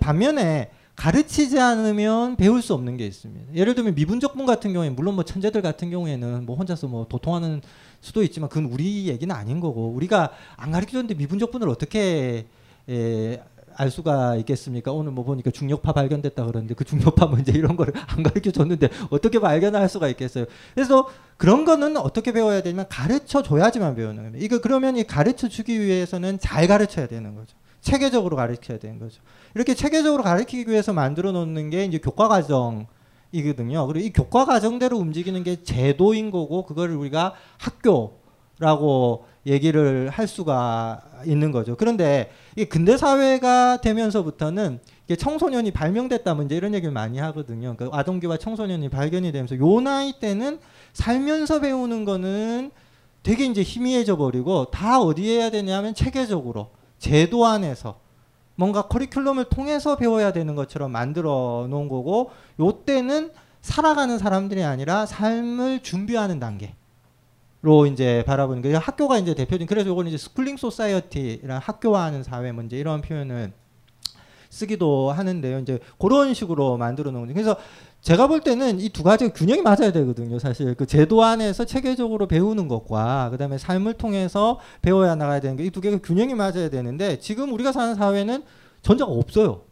[0.00, 3.54] 반면에 가르치지 않으면 배울 수 없는 게 있습니다.
[3.54, 7.60] 예를 들면 미분적분 같은 경우에 물론 뭐 천재들 같은 경우에는 뭐 혼자서 뭐 도통하는
[8.00, 12.46] 수도 있지만 그건 우리 얘기는 아닌 거고 우리가 안 가르쳐줬는데 미분적분을 어떻게
[12.88, 13.40] 에,
[13.76, 14.92] 알 수가 있겠습니까?
[14.92, 19.38] 오늘 뭐 보니까 중력파 발견됐다 그러는데 그 중력파 문제 이런 거를 안 가르쳐 줬는데 어떻게
[19.38, 20.46] 발견할 수가 있겠어요?
[20.74, 24.44] 그래서 그런 거는 어떻게 배워야 되냐면 가르쳐 줘야지만 배우는 겁니다.
[24.44, 27.56] 이거 그러면 이 가르쳐 주기 위해서는 잘 가르쳐야 되는 거죠.
[27.80, 29.20] 체계적으로 가르쳐야 되는 거죠.
[29.54, 32.86] 이렇게 체계적으로 가르치기 위해서 만들어 놓는 게 이제 교과 과정
[33.32, 33.86] 이거든요.
[33.86, 41.52] 그리고 이 교과 과정대로 움직이는 게 제도인 거고 그거를 우리가 학교라고 얘기를 할 수가 있는
[41.52, 41.76] 거죠.
[41.76, 47.74] 그런데 이게 근대 사회가 되면서부터는 이게 청소년이 발명됐다 문제 이런 얘기를 많이 하거든요.
[47.76, 50.60] 그 아동기와 청소년이 발견이 되면서 요 나이 때는
[50.92, 52.70] 살면서 배우는 거는
[53.22, 58.00] 되게 이제 희미해져 버리고 다 어디에 해야 되냐면 체계적으로 제도 안에서
[58.54, 65.82] 뭔가 커리큘럼을 통해서 배워야 되는 것처럼 만들어 놓은 거고 요 때는 살아가는 사람들이 아니라 삶을
[65.82, 66.74] 준비하는 단계
[67.62, 72.76] 로 이제 바라보는 게 학교가 이제 대표적인 그래서 이거는 이제 schooling society랑 학교화하는 사회 문제
[72.76, 73.52] 이런 표현을
[74.50, 75.60] 쓰기도 하는데요.
[75.60, 77.34] 이제 그런 식으로 만들어 놓은 거죠.
[77.34, 77.56] 그래서
[78.00, 80.40] 제가 볼 때는 이 두 가지가 균형이 맞아야 되거든요.
[80.40, 85.70] 사실 그 제도 안에서 체계적으로 배우는 것과 그다음에 삶을 통해서 배워야 나가야 되는 게 이
[85.70, 88.42] 두 개가 균형이 맞아야 되는데 지금 우리가 사는 사회는
[88.82, 89.62] 전자가 없어요.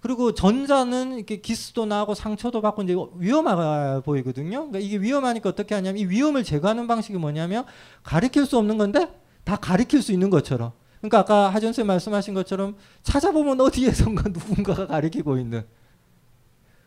[0.00, 4.68] 그리고 전자는 이렇게 기스도 나고 상처도 받고 이제 위험해 보이거든요.
[4.68, 7.64] 그러니까 이게 위험하니까 어떻게 하냐면 이 위험을 제거하는 방식이 뭐냐면
[8.04, 9.08] 가리킬 수 없는 건데
[9.44, 10.72] 다 가리킬 수 있는 것처럼.
[11.00, 15.66] 그러니까 아까 하전 쌤 말씀하신 것처럼 찾아보면 어디에선가 누군가가 가리키고 있는.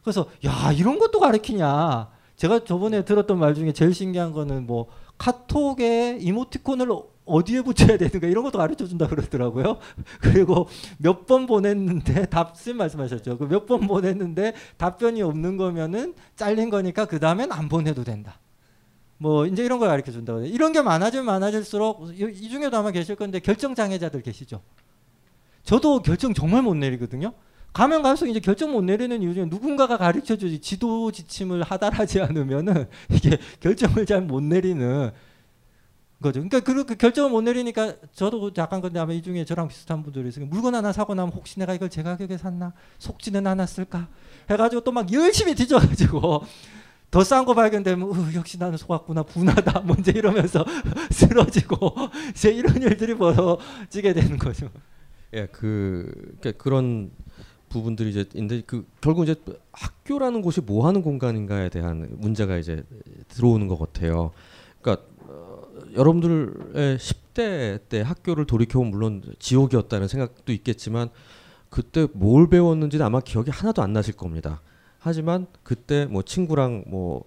[0.04, 2.10] 그래서 야 이런 것도 가리키냐.
[2.38, 6.88] 제가 저번에 들었던 말 중에 제일 신기한 거는 뭐 카톡에 이모티콘을
[7.32, 9.78] 어디에 붙여야 되는가 이런 것도 가르쳐 준다 그러더라고요.
[10.22, 10.68] 그리고
[10.98, 13.38] 몇 번 보냈는데 답씀 말씀하셨죠.
[13.38, 18.40] 그 몇 번 보냈는데 답변이 없는 거면은 잘린 거니까 그 다음엔 안 보내도 된다.
[19.18, 23.16] 뭐 이제 이런 걸 가르쳐 준다고 이런 게 많아지면 많아질수록 이, 이 중에도 아마 계실
[23.16, 24.62] 건데 결정 장애자들 계시죠.
[25.64, 27.34] 저도 결정 정말 못 내리거든요.
[27.74, 32.88] 가면 갈수록 이제 결정 못 내리는 이유 중에 누군가가 가르쳐 주지 지도 지침을 하달하지 않으면은
[33.12, 35.12] 이게 결정을 잘 못 내리는
[36.22, 36.40] 거죠.
[36.40, 40.54] 그러니까 그렇게 결정을 못 내리니까 저도 약간 근데 아마 이 중에 저랑 비슷한 분들이 있으니까
[40.54, 44.08] 물건 하나 사고 나면 혹시 내가 이걸 제 가격에 샀나 속지는 않았을까
[44.50, 46.44] 해가지고 또 막 열심히 뒤져가지고
[47.12, 50.64] 더 싼 거 발견되면 어, 역시 나는 속았구나 분하다 뭐 이제 이러면서
[51.12, 51.94] 쓰러지고
[52.32, 54.70] 이제 이런 일들이 벌어지게 되는 거죠.
[55.34, 57.12] 예, 그 그러니까 그런
[57.68, 59.36] 부분들이 이제 인데 그 결국 이제
[59.72, 62.84] 학교라는 곳이 뭐 하는 공간인가에 대한 문제가 이제
[63.30, 64.32] 들어오는 것 같아요.
[64.82, 65.11] 그러니까 어,
[65.96, 71.10] 여러분들의 10대 때 학교를 돌이켜보면 물론 지옥이었다는 생각도 있겠지만
[71.70, 74.62] 그때 뭘 배웠는지는 아마 기억이 하나도 안 나실 겁니다.
[75.00, 77.24] 하지만 그때 뭐 친구랑 뭐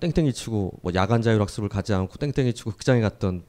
[0.00, 3.42] 땡땡이 치고 뭐 야간 자율학습을 가지 않고 땡땡이 치고 극장에 갔던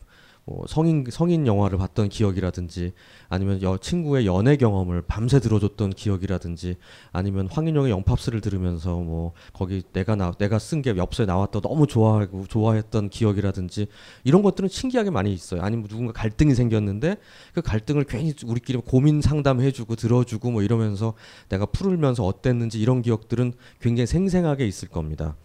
[0.45, 2.93] 뭐 성인 성인 영화를 봤던 기억이라든지
[3.27, 6.77] 아니면 여 친구의 연애 경험을 밤새 들어줬던 기억이라든지
[7.11, 12.45] 아니면 황인영의 영팝스를 들으면서 뭐 거기 내가 나 내가 쓴 게 엽서에 나왔다 너무 좋아하고
[12.47, 13.87] 좋아했던 기억이라든지
[14.23, 15.61] 이런 것들은 신기하게 많이 있어요.
[15.61, 17.17] 아니면 누군가 갈등이 생겼는데
[17.53, 21.13] 그 갈등을 괜히 우리끼리 고민 상담해주고 들어주고 뭐 이러면서
[21.49, 25.35] 내가 풀으면서 어땠는지 이런 기억들은 굉장히 생생하게 있을 겁니다.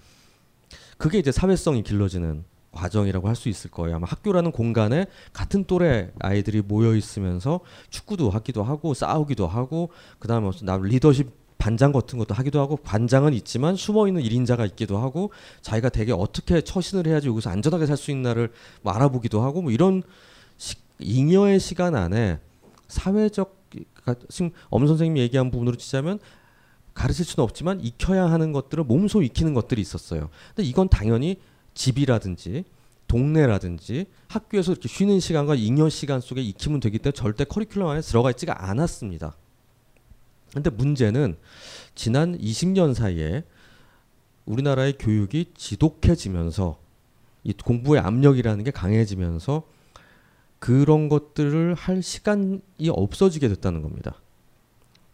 [0.97, 3.97] 그게 이제 사회성이 길러지는 과정이라고 할 수 있을 거예요.
[3.97, 7.61] 아마 학교라는 공간에 같은 또래 아이들이 모여 있으면서
[7.91, 13.33] 축구도 하기도 하고 싸우기도 하고 그다음에 무슨 나 리더십 반장 같은 것도 하기도 하고 반장은
[13.35, 15.31] 있지만 숨어 있는 1인자가 있기도 하고
[15.63, 20.03] 자기가 되게 어떻게 처신을 해야지 여기서 안전하게 살 수 있나를 뭐 알아보기도 하고 뭐 이런
[20.59, 22.39] 시, 잉여의 시간 안에
[22.89, 23.65] 사회적
[24.29, 26.19] 지금 엄 선생님이 얘기한 부분으로 치자면
[26.93, 30.29] 가르칠 수는 없지만 익혀야 하는 것들을 몸소 익히는 것들이 있었어요.
[30.55, 31.41] 근데 이건 당연히
[31.75, 32.65] 집이라든지
[33.07, 38.31] 동네라든지 학교에서 이렇게 쉬는 시간과 잉여 시간 속에 익히면 되기 때문에 절대 커리큘럼 안에 들어가
[38.31, 39.37] 있지가 않았습니다.
[40.53, 41.37] 근데 문제는
[41.95, 43.45] 지난 20년 사이에
[44.47, 46.79] 우리나라의 교육이 지독해지면서
[47.45, 49.65] 이 공부의 압력이라는 게 강해지면서
[50.59, 54.21] 그런 것들을 할 시간이 없어지게 됐다는 겁니다.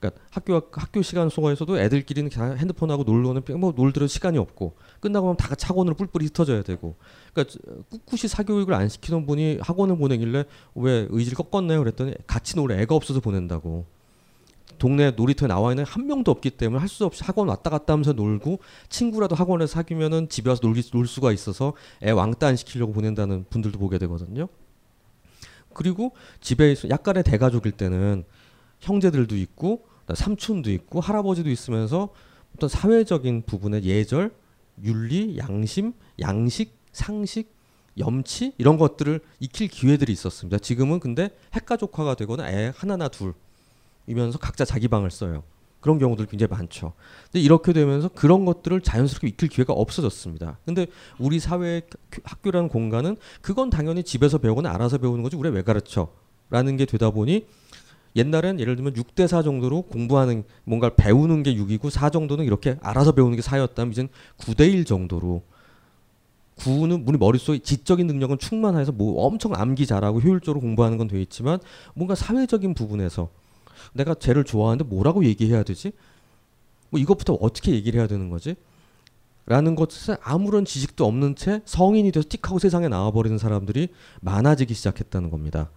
[0.00, 5.48] 그러니까 학교 학교 시간 속에서도 애들끼리는 핸드폰하고 놀러는 뭐 놀들어 시간이 없고 끝나고 나면 다
[5.48, 6.96] 같이 학원으로 뿔뿔이 흩어져야 되고
[7.34, 7.58] 그러니까
[7.90, 11.80] 꿋꿋이 사교육을 안 시키던 분이 학원을 보내길래 왜 의지를 꺾었나요?
[11.80, 13.84] 그랬더니 같이 놀 애가 없어서 보낸다고
[14.78, 18.12] 동네 놀이터에 나와 있는 한 명도 없기 때문에 할 수 없이 학원 왔다 갔다 하면서
[18.14, 23.44] 놀고 친구라도 학원에서 사귀면은 집에 와서 놀기, 놀 수가 있어서 애 왕따 안 시키려고 보낸다는
[23.50, 24.48] 분들도 보게 되거든요.
[25.74, 28.24] 그리고 집에 약간의 대가족일 때는
[28.80, 32.10] 형제들도 있고 삼촌도 있고 할아버지도 있으면서
[32.54, 34.32] 어떤 사회적인 부분의 예절,
[34.82, 37.54] 윤리, 양심, 양식, 상식,
[37.98, 40.58] 염치 이런 것들을 익힐 기회들이 있었습니다.
[40.58, 45.42] 지금은 근데 핵가족화가 되거나 애 하나나 둘이면서 각자 자기 방을 써요.
[45.80, 46.92] 그런 경우들 굉장히 많죠.
[47.24, 50.58] 근데 이렇게 되면서 그런 것들을 자연스럽게 익힐 기회가 없어졌습니다.
[50.64, 50.86] 근데
[51.18, 51.82] 우리 사회
[52.24, 56.12] 학교라는 공간은 그건 당연히 집에서 배우거나 알아서 배우는 거지 우리 왜 가르쳐?
[56.50, 57.46] 라는 게 되다 보니
[58.16, 63.12] 옛날엔 예를 들면 6대 4 정도로 공부하는 뭔가를 배우는 게 6이고 4 정도는 이렇게 알아서
[63.12, 65.42] 배우는 게 4였다면 이젠 9대 1 정도로
[66.56, 71.58] 9는 우리 머릿속에 지적인 능력은 충만해서 뭐 엄청 암기 잘하고 효율적으로 공부하는 건 돼 있지만
[71.94, 73.30] 뭔가 사회적인 부분에서
[73.94, 75.92] 내가 쟤를 좋아하는데 뭐라고 얘기해야 되지?
[76.90, 78.56] 뭐 이것부터 어떻게 얘기를 해야 되는 거지?
[79.46, 83.88] 라는 것에 아무런 지식도 없는 채 성인이 돼서 틱하고 세상에 나와버리는 사람들이
[84.20, 85.70] 많아지기 시작했다는 겁니다.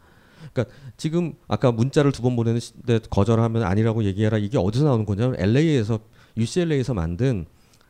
[0.54, 6.00] 그러니까 지금 아까 문자를 두 번 보내는데 거절하면 아니라고 얘기해라 이게 어디서 나오는 거냐면 LA에서
[6.38, 7.46] UCLA에서 만든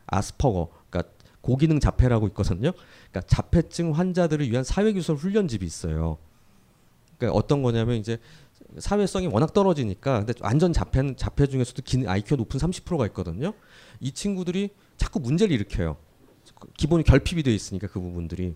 [0.06, 2.72] 아스퍼거 그러니까 고기능 자폐라고 있거든요.
[3.10, 6.18] 그러니까 자폐증 환자들을 위한 사회기술 훈련집이 있어요.
[7.18, 8.18] 그러니까 어떤 거냐면 이제
[8.78, 13.52] 사회성이 워낙 떨어지니까 근데 완전 자폐는 자폐 중에서도 기, IQ가 높은 30%가 있거든요.
[14.00, 15.96] 이 친구들이 자꾸 문제를 일으켜요.
[16.76, 18.54] 기본이 결핍이 돼 있으니까 그 부분들이.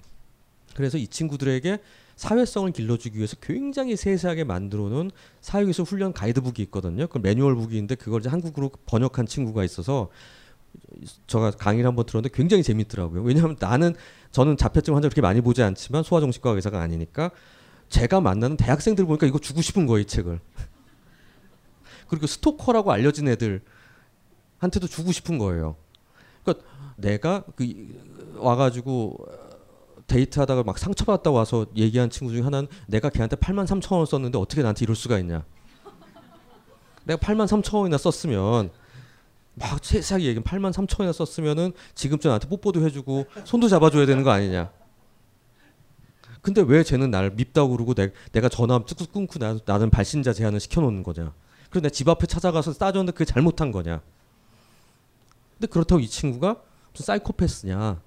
[0.74, 1.78] 그래서 이 친구들에게
[2.18, 7.06] 사회성을 길러주기 위해서 굉장히 세세하게 만들어 놓은 사회기술 훈련 가이드북이 있거든요.
[7.06, 10.10] 그 매뉴얼북인데 그걸 이제 한국으로 번역한 친구가 있어서
[11.28, 13.22] 제가 강의를 한번 들었는데 굉장히 재밌더라고요.
[13.22, 13.94] 왜냐하면 나는
[14.32, 17.30] 저는 자폐증 환자 그렇게 많이 보지 않지만 소아정신과 의사가 아니니까
[17.88, 20.40] 제가 만나는 대학생들 보니까 이거 주고 싶은 거예요, 이 책을.
[22.08, 25.76] 그리고 스토커라고 알려진 애들한테도 주고 싶은 거예요.
[26.42, 29.47] 그러니까 내가 그 와가지고
[30.08, 34.62] 데이트하다가 막 상처받았다 와서 얘기한 친구 중에 하나는 내가 걔한테 8만 3천 원 썼는데 어떻게
[34.62, 35.44] 나한테 이럴 수가 있냐.
[37.04, 38.70] 내가 8만 3천 원이나 썼으면
[39.54, 44.30] 막 세세하게 얘기하면 8만 3천 원이나 썼으면은 지금쯤 나한테 뽀뽀도 해주고 손도 잡아줘야 되는 거
[44.30, 44.72] 아니냐.
[46.40, 50.60] 근데 왜 쟤는 나를 밉다고 그러고 내, 내가 전화 뚝뚝 끊고 나, 나는 발신자 제한을
[50.60, 51.34] 시켜놓는 거냐.
[51.70, 54.00] 그리고 내집 앞에 찾아가서 따졌는데 그게 잘못한 거냐.
[55.54, 58.00] 근데 그렇다고 이 친구가 무슨 사이코패스냐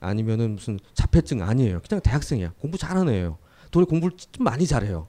[0.00, 1.80] 아니면은 무슨 자폐증 아니에요.
[1.86, 2.52] 그냥 대학생이야.
[2.58, 3.38] 공부 잘하는 애예요.
[3.70, 5.08] 도리 공부를 좀 많이 잘해요.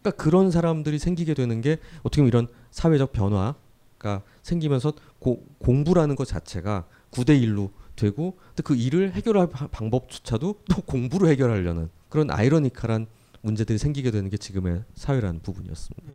[0.00, 6.26] 그러니까 그런 사람들이 생기게 되는 게 어떻게 보면 이런 사회적 변화가 생기면서 고, 공부라는 것
[6.26, 13.06] 자체가 9대 1로 되고 근데 그 일을 해결할 방법조차도 또 공부로 해결하려는 그런 아이러니컬한
[13.40, 16.12] 문제들이 생기게 되는 게 지금의 사회라는 부분이었습니다.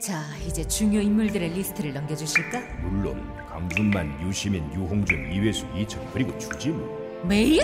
[0.00, 2.80] 자, 이제 중요 인물들의 리스트를 넘겨주실까?
[2.82, 7.60] 물론 강준만, 유시민, 유홍준, 이외수, 이철 그리고 주진우 메일?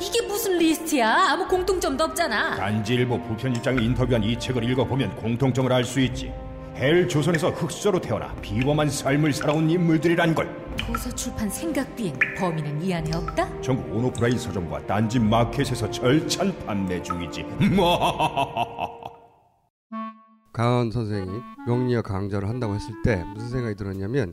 [0.00, 1.32] 이게 무슨 리스트야?
[1.32, 2.54] 아무 공통점도 없잖아.
[2.56, 6.32] 딴지일보 부편집장이 인터뷰한 이 책을 읽어보면 공통점을 알 수 있지
[6.76, 12.94] 헬 조선에서 흙수저로 태어나 비범한 삶을 살아온 인물들이란 걸 도서 출판 생각 비행 범인은 이
[12.94, 13.60] 안에 없다?
[13.60, 17.44] 전국 온오프라인 서점과 딴지 마켓에서 절찬 판매 중이지
[20.52, 21.28] 강헌 선생이
[21.66, 24.32] 명리학 강좌를 한다고 했을 때 무슨 생각이 들었냐면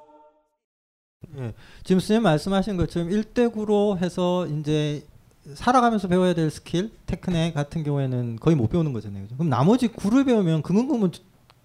[1.37, 1.53] 예,
[1.83, 5.05] 지금 선생님 말씀하신 것처럼 1대9로 해서 이제
[5.53, 9.27] 살아가면서 배워야 될 스킬, 테크닉 같은 경우에는 거의 못 배우는 거잖아요.
[9.33, 11.11] 그럼 나머지 9를 배우면 그건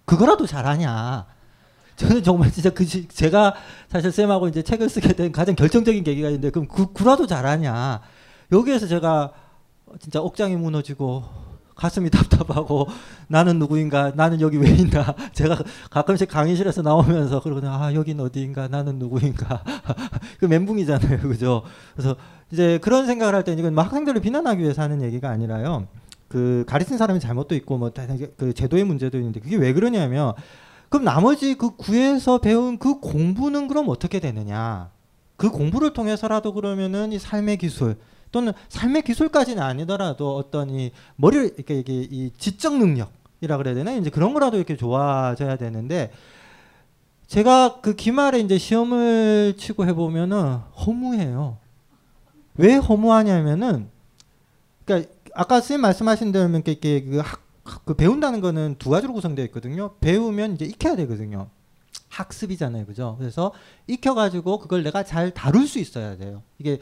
[0.05, 1.25] 그거라도 잘하냐.
[1.95, 3.55] 저는 정말 진짜 그 제가
[3.89, 8.01] 사실 쌤하고 이제 책을 쓰게 된 가장 결정적인 계기가 있는데 그럼 그 구라도 잘하냐.
[8.51, 9.33] 여기에서 제가
[9.99, 11.23] 진짜 억장이 무너지고
[11.77, 12.87] 가슴이 답답하고
[13.27, 15.15] 나는 누구인가 나는 여기 왜 있나.
[15.33, 15.57] 제가
[15.89, 19.63] 가끔씩 강의실에서 나오면서 그러거든요 아 여긴 어디인가 나는 누구인가.
[20.39, 21.19] 그 멘붕이잖아요.
[21.21, 21.63] 그죠?
[21.95, 22.15] 그래서
[22.51, 25.87] 이제 그런 생각을 할 때 이건 뭐 학생들을 비난하기 위해서 하는 얘기가 아니라요.
[26.27, 30.33] 그 가르친 사람이 잘못도 있고 뭐그 제도의 문제도 있는데 그게 왜 그러냐면
[30.89, 34.89] 그럼 나머지 그 구에서 배운 그 공부는 그럼 어떻게 되느냐?
[35.37, 37.95] 그 공부를 통해서라도 그러면은 이 삶의 기술
[38.31, 44.09] 또는 삶의 기술까지는 아니더라도 어떤 이 머리를 이렇게 이게 이 지적 능력이라 그래야 되나 이제
[44.09, 46.11] 그런 거라도 이렇게 좋아져야 되는데
[47.27, 51.57] 제가 그 기말에 이제 시험을 치고 해보면은 허무해요.
[52.55, 53.89] 왜 허무하냐면은
[54.85, 57.41] 그러니까 아까 선생님 말씀하신 대로 이렇게 그, 학,
[57.85, 59.95] 그 배운다는 거는 두 가지로 구성되어 있거든요.
[59.99, 61.49] 배우면 이제 익혀야 되거든요.
[62.09, 63.15] 학습이잖아요, 그죠?
[63.19, 63.51] 그래서
[63.87, 66.41] 익혀가지고 그걸 내가 잘 다룰 수 있어야 돼요.
[66.57, 66.79] 이게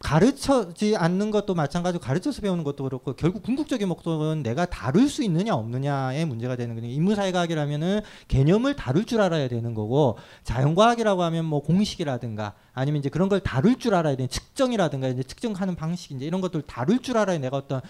[0.00, 5.54] 가르쳐지 않는 것도 마찬가지로 가르쳐서 배우는 것도 그렇고 결국 궁극적인 목적은 내가 다룰 수 있느냐
[5.54, 6.90] 없느냐의 문제가 되는 거예요.
[6.92, 13.40] 인문사회과학이라면은 개념을 다룰 줄 알아야 되는 거고 자연과학이라고 하면 뭐 공식이라든가 아니면 이제 그런 걸
[13.40, 17.56] 다룰 줄 알아야 되는 측정이라든가 이제 측정하는 방식 이제 이런 것들 다룰 줄 알아야 내가
[17.56, 17.80] 어떤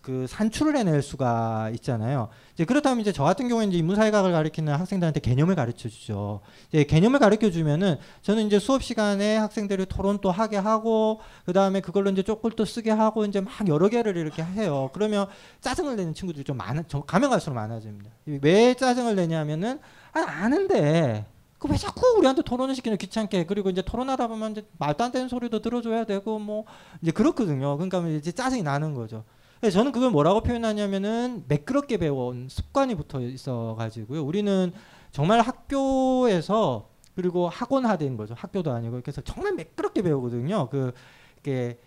[0.00, 2.28] 그 산출을 해낼 수가 있잖아요.
[2.54, 6.40] 이제 그렇다면 이제 저 같은 경우에 이제 인문사회학을 가르치는 학생들한테 개념을 가르쳐 주죠.
[6.70, 11.80] 이제 개념을 가르쳐 주면은 저는 이제 수업 시간에 학생들이 토론 또 하게 하고 그 다음에
[11.80, 14.90] 그걸로 이제 쪽글 또 쓰게 하고 이제 막 여러 개를 이렇게 해요.
[14.94, 15.26] 그러면
[15.60, 18.10] 짜증을 내는 친구들이 좀 많아, 좀 가면 갈수록 많아집니다.
[18.40, 19.80] 왜 짜증을 내냐면은
[20.12, 21.26] 아, 아는데
[21.60, 25.28] 그 왜 자꾸 우리한테 토론을 시키는 귀찮게 그리고 이제 토론하다 보면 이제 말도 안 되는
[25.28, 26.64] 소리도 들어줘야 되고 뭐
[27.02, 27.76] 이제 그렇거든요.
[27.76, 29.24] 그러니까 이제 짜증이 나는 거죠.
[29.70, 34.24] 저는 그걸 뭐라고 표현하냐면은 매끄럽게 배워온 습관이 붙어 있어 가지고요.
[34.24, 34.72] 우리는
[35.12, 38.32] 정말 학교에서 그리고 학원화된 거죠.
[38.38, 40.70] 학교도 아니고 그래서 정말 매끄럽게 배우거든요.
[40.70, 40.92] 그
[41.40, 41.78] 이게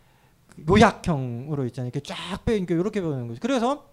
[0.69, 1.89] 요약형으로 있잖아요.
[1.91, 3.39] 이렇게 쫙 배우니까 이렇게 배우는 거죠.
[3.41, 3.87] 그래서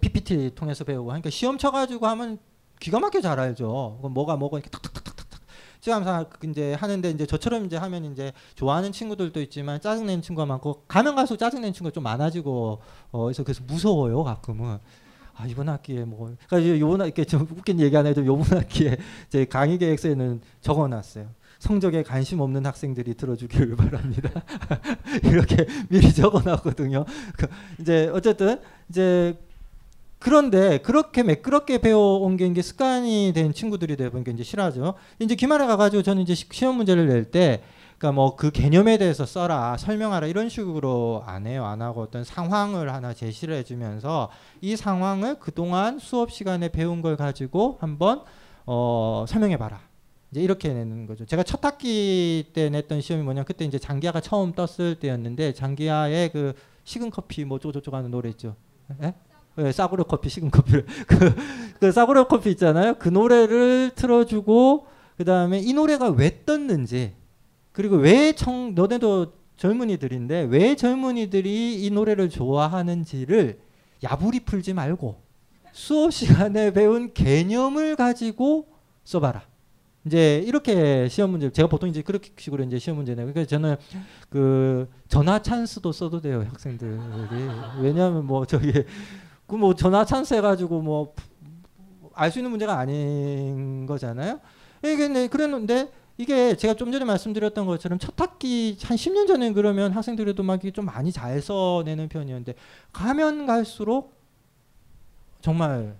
[0.00, 2.38] PPT 통해서 배우고 그러니까 시험 쳐가지고 하면
[2.82, 4.00] 기가 막혀 잘 알죠.
[4.02, 5.40] 뭐가 뭐가 이렇게 탁탁탁탁탁
[5.80, 11.14] 지하면서 이제 하는데 이제 저처럼 이제 하면 이제 좋아하는 친구들도 있지만 짜증내는 친구가 많고 가면
[11.14, 12.80] 갈수록 짜증내는 친구가 좀 많아지고
[13.12, 14.78] 어 그래서 그래서 무서워요 가끔은.
[15.34, 18.98] 아 이번 학기에 뭐 그러니까 요번 학기에 좀 웃긴 얘기 안 해도 요번 학기에
[19.30, 21.28] 제 강의 계획서에는 적어놨어요.
[21.60, 24.28] 성적에 관심 없는 학생들이 들어주기를 바랍니다.
[25.22, 27.04] 이렇게 미리 적어놨거든요.
[27.38, 27.46] 그
[27.80, 29.38] 이제 어쨌든 이제
[30.22, 34.94] 그런데 그렇게 매끄럽게 배워온 게 이제 습관이 된 친구들이 되보니까 이제 싫어하죠.
[35.18, 37.60] 이제 기말에 가가지고 저는 이제 시험 문제를 낼 때,
[37.98, 41.66] 그러니까 뭐 그 개념에 대해서 써라, 설명하라 이런 식으로 안 해요.
[41.66, 47.78] 안 하고 어떤 상황을 하나 제시를 해주면서 이 상황을 그동안 수업 시간에 배운 걸 가지고
[47.80, 48.22] 한번
[48.64, 49.80] 어, 설명해봐라.
[50.30, 51.26] 이제 이렇게 내는 거죠.
[51.26, 56.54] 제가 첫 학기 때 냈던 시험이 뭐냐, 그때 이제 장기하가 처음 떴을 때였는데 장기하의 그
[56.84, 58.54] 식은 커피 뭐 쪼쪼쪼 하는 노래 있죠.
[59.02, 59.14] 예?
[59.56, 61.34] 네, 싸구려 커피 식은 커피를 그,
[61.80, 62.94] 그 싸구려 커피 있잖아요.
[62.98, 64.86] 그 노래를 틀어주고
[65.16, 67.14] 그 다음에 이 노래가 왜 떴는지
[67.72, 73.60] 그리고 왜 청 너네도 젊은이들인데 왜 젊은이들이 이 노래를 좋아하는지를
[74.02, 75.20] 야부리 풀지 말고
[75.72, 78.66] 수업 시간에 배운 개념을 가지고
[79.04, 79.42] 써봐라.
[80.04, 83.76] 이제 이렇게 시험 문제 제가 보통 이제 그렇게 식으로 이제 시험 문제 내고 그러니까 저는
[84.28, 86.90] 그 전화 찬스도 써도 돼요 학생들이
[87.80, 88.72] 왜냐하면 뭐 저기
[89.46, 91.14] 그 뭐 전화 찬스 해가지고 뭐
[92.14, 94.40] 알 수 있는 문제가 아닌 거잖아요.
[94.84, 99.92] 이게 네, 그랬는데 이게 제가 좀 전에 말씀드렸던 것처럼 첫 학기 한 10년 전에 그러면
[99.92, 102.54] 학생들에도 막 좀 많이 잘 써내는 편이었는데
[102.92, 104.12] 가면 갈수록
[105.40, 105.96] 정말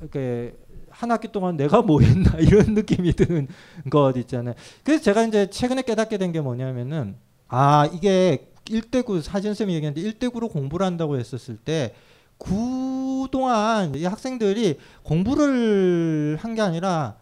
[0.00, 0.56] 이렇게
[0.90, 3.48] 한 학기 동안 내가 뭐 했나 이런 느낌이 드는
[3.90, 4.54] 것 있잖아요.
[4.82, 7.16] 그래서 제가 이제 최근에 깨닫게 된 게 뭐냐면은
[7.48, 11.94] 아 이게 1대9 사진쌤이 얘기했는데 1대9로 공부를 한다고 했었을 때
[12.38, 17.16] 그동안 이 학생들이 공부를 한 게 아니라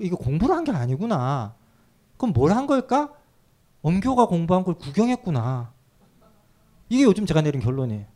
[0.00, 1.54] 이거 공부를 한 게 아니구나.
[2.16, 3.12] 그럼 뭘 한 걸까?
[3.82, 5.72] 엄교가 공부한 걸 구경했구나.
[6.88, 8.06] 이게 요즘 제가 내린 결론이에요.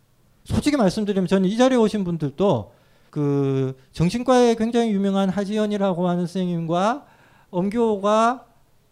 [0.44, 2.72] 솔직히 말씀드리면 저는 이 자리에 오신 분들도
[3.10, 7.06] 그 정신과에 굉장히 유명한 하지연이라고 하는 선생님과
[7.50, 8.46] 엄교가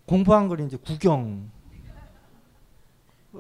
[0.07, 1.51] 공부한 걸 이제 구경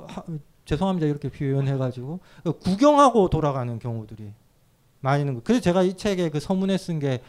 [0.08, 0.22] 하,
[0.64, 2.20] 죄송합니다 이렇게 표현해가지고
[2.62, 4.32] 구경하고 돌아가는 경우들이
[5.00, 5.40] 많이 있는 거.
[5.44, 7.20] 그래서 제가 이 책에 그 서문에 쓴 게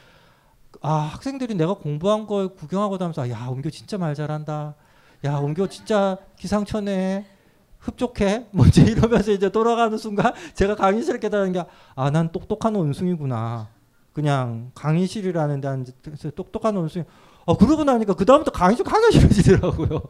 [0.81, 4.75] 아 학생들이 내가 공부한 걸 구경하고 다면서 야 엄교 진짜 말 잘한다.
[5.25, 7.25] 야 엄교 진짜 기상천외
[7.79, 8.47] 흡족해.
[8.51, 11.63] 뭔지 이러면서 이제 돌아가는 순간 제가 강의실에 깨달은 게
[11.95, 13.69] 아 난 똑똑한 원숭이구나.
[14.13, 17.05] 그냥 강의실이라는 데 앉아서 똑똑한 원숭이.
[17.45, 20.01] 어 그러고 나니까 그 다음부터 강의실 싫어지더라고요.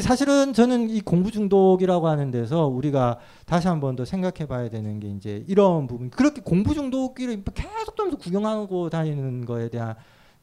[0.00, 5.00] 사실은 저는 이 공부 중독이라고 하는 데서 우리가 다시 한 번 더 생각해 봐야 되는
[5.00, 6.10] 게 이제 이런 부분.
[6.10, 9.96] 그렇게 공부 중독기를 계속 좀면서 구경하고 다니는 거에 대한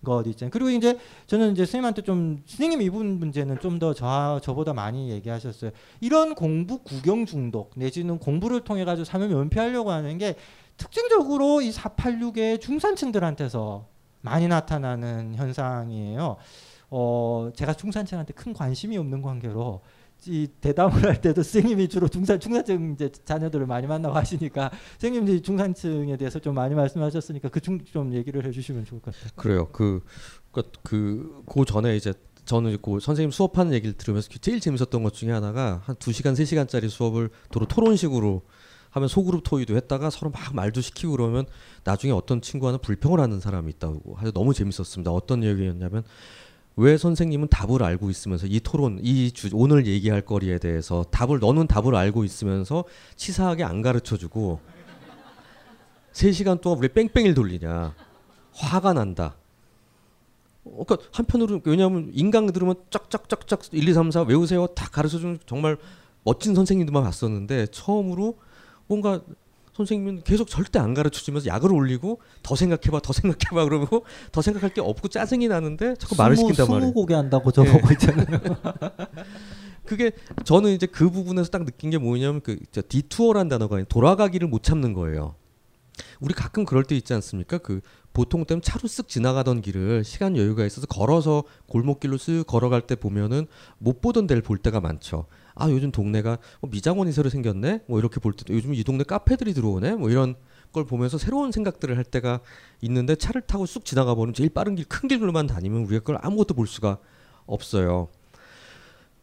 [0.04, 0.52] 것 있잖아요.
[0.52, 5.72] 그리고 이제 저는 이제 선생님한테 좀 선생님 이분 문제는 좀더 저, 저보다 많이 얘기하셨어요.
[6.02, 10.36] 이런 공부 구경 중독 내지는 공부를 통해 가지고 삶을 면피하려고 하는 게
[10.76, 13.86] 특징적으로 이 486의 중산층들한테서
[14.22, 16.36] 많이 나타나는 현상이에요.
[16.90, 19.82] 어, 제가 중산층한테 큰 관심이 없는 관계로
[20.26, 26.18] 이 대담을 할 때도 선생님이 주로 중산 중산층 이제 자녀들을 많이 만나고 하시니까 선생님이 중산층에
[26.18, 29.32] 대해서 좀 많이 말씀하셨으니까 그 중 좀 얘기를 해주시면 좋을 것 같아요.
[29.36, 29.68] 그래요.
[29.72, 30.02] 그
[30.52, 32.14] 그그 그 전에 이제
[32.46, 36.46] 저는 그 선생님 수업하는 얘기를 들으면서 제일 재밌었던 것 중에 하나가 한 두 시간 세
[36.46, 38.42] 시간짜리 수업을 도로 토론식으로
[38.92, 41.46] 하면 소그룹 토의도 했다가 서로 막 말도 시키고 그러면
[41.84, 45.12] 나중에 어떤 친구와는 불평을 하는 사람이 있다고 하여 너무 재밌었습니다.
[45.12, 46.04] 어떤 얘기였냐면
[46.78, 51.68] 왜 선생님은 답을 알고 있으면서 이 토론 이 주, 오늘 얘기할 거리에 대해서 답을 너는
[51.68, 52.84] 답을 알고 있으면서
[53.16, 54.60] 치사하게 안 가르쳐 주고
[56.14, 57.94] 3시간 동안 우리 뺑뺑이를 돌리냐.
[58.54, 59.36] 화가 난다.
[60.66, 64.68] 어, 그러니까 한편으로 왜냐하면 인강 들으면 쫙쫙쫙쫙 1, 2, 3, 4 외우세요.
[64.68, 65.78] 다 가르쳐 주는 정말
[66.24, 68.38] 멋진 선생님들만 봤었는데 처음으로
[68.88, 69.22] 뭔가
[69.78, 74.04] 선생님은 계속 절대 안 가르쳐 주면서 약을 올리고 더 생각해봐 더 생각해봐 그러고
[74.34, 76.82] 더 생각할 게 없고 짜증이 나는데 자꾸 말을 스무- 시킨단 말이에요.
[76.92, 78.28] 스무 곡에 한다고 저보고 있잖아요.
[79.86, 80.12] 그게
[80.44, 85.36] 저는 이제 그 부분에서 딱 느낀 게 뭐냐면 그저 디투어란 단어가 돌아가기를 못 참는 거예요.
[86.20, 87.58] 우리 가끔 그럴 때 있지 않습니까?
[87.60, 87.82] 그
[88.14, 93.48] 보통 때는 차로 쓱 지나가던 길을 시간 여유가 있어서 걸어서 골목길로 쓱 걸어갈 때 보면은
[93.78, 95.26] 못 보던 데를 볼 때가 많죠.
[95.60, 97.82] 아 요즘 동네가 뭐 미장원이 새로 생겼네.
[97.88, 99.96] 뭐 이렇게 볼 때도 요즘 이 동네 카페들이 들어오네.
[99.96, 100.36] 뭐 이런
[100.74, 102.42] 걸 보면서 새로운 생각들을 할 때가
[102.82, 106.54] 있는데 차를 타고 쑥 지나가 보면 제일 빠른 길 큰 길로만 다니면 우리가 그걸 아무것도
[106.54, 106.98] 볼 수가
[107.46, 108.10] 없어요.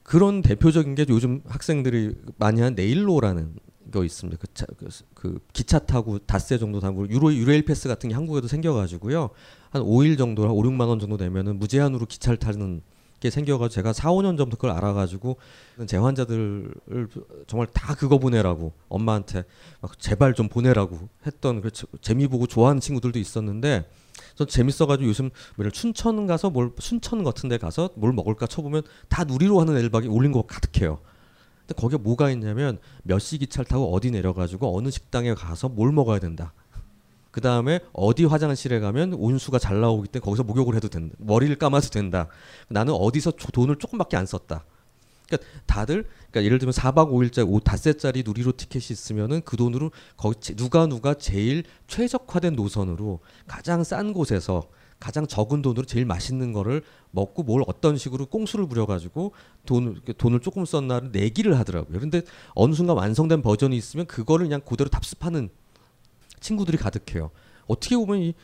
[0.03, 3.55] 그런 대표적인 게 요즘 학생들이 많이 한 네일로라는
[3.91, 4.39] 거 있습니다.
[4.41, 8.49] 그, 차, 그, 그 기차 타고 닷새 정도 타고 유로 유레일 패스 같은 게 한국에도
[8.49, 9.30] 생겨가지고요.
[9.70, 12.82] 한 5일 정도, 한 5, 6만 원 정도 내면은 무제한으로 기차를 타는
[13.25, 15.39] 게 생겨가지고 제가 4, 5년 전부터 그걸 알아가지고
[15.87, 16.75] 제 환자들을
[17.47, 19.45] 정말 다 그거 보내라고 엄마한테
[19.81, 23.89] 막 제발 좀 보내라고 했던 그 재- 재미 보고 좋아하는 친구들도 있었는데
[24.35, 29.59] 전 재밌어가지고 요즘 뭐냐 춘천 가서 뭘 순천 같은데 가서 뭘 먹을까 쳐보면 다 누리로
[29.59, 30.99] 하는 엘박이 올린 거 가득해요.
[31.66, 36.18] 근데 거기에 뭐가 있냐면 몇 시 기차를 타고 어디 내려가지고 어느 식당에 가서 뭘 먹어야
[36.18, 36.53] 된다.
[37.35, 41.16] 그 다음에 어디 화장실에 가면 온수가 잘 나오기 때문에 거기서 목욕을 해도 된다.
[41.18, 42.28] 머리를 감아도 된다.
[42.68, 44.64] 나는 어디서 조- 돈을 조금밖에 안 썼다.
[45.26, 50.37] 그러니까 다들 그러니까 예를 들면 4박 5일짜리 5 닷새짜리 누리로 티켓이 있으면은 그 돈으로 거기
[50.39, 53.18] 제- 누가 누가 제일 최적화된 노선으로
[53.49, 54.68] 가장 싼 곳에서
[55.01, 59.32] 가장 적은 돈으로 제일 맛있는 거를 먹고 뭘 어떤 식으로 꽁수를 부려가지고
[59.66, 61.99] 돈을 돈을 조금 썼나를 내기를 하더라고요.
[61.99, 62.22] 그런데
[62.55, 65.51] 어느 순간 완성된 버전이 있으면 그거를 그냥 그대로 답습하는
[66.45, 67.30] 친구들이 가득해요.
[67.66, 68.34] 어떻게 보면 이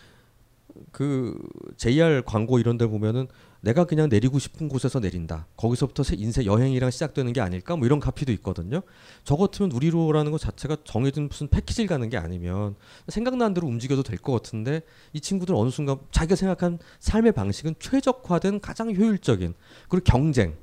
[0.92, 1.36] 그
[1.76, 3.26] JR 광고 이런 데 보면은
[3.60, 5.46] 내가 그냥 내리고 싶은 곳에서 내린다.
[5.56, 7.76] 거기서부터 새 인생 여행이랑 시작되는 게 아닐까?
[7.76, 8.80] 뭐 이런 카피도 있거든요.
[9.24, 12.74] 저 같으면 누리로라는 것 자체가 정해진 무슨 패키지를 가는 게 아니면
[13.08, 14.82] 생각나는 대로 움직여도 될 것 같은데
[15.12, 19.54] 이 친구들 어느 순간 자기가 생각한 삶의 방식은 최적화된 가장 효율적인
[19.88, 20.56] 그리고 경쟁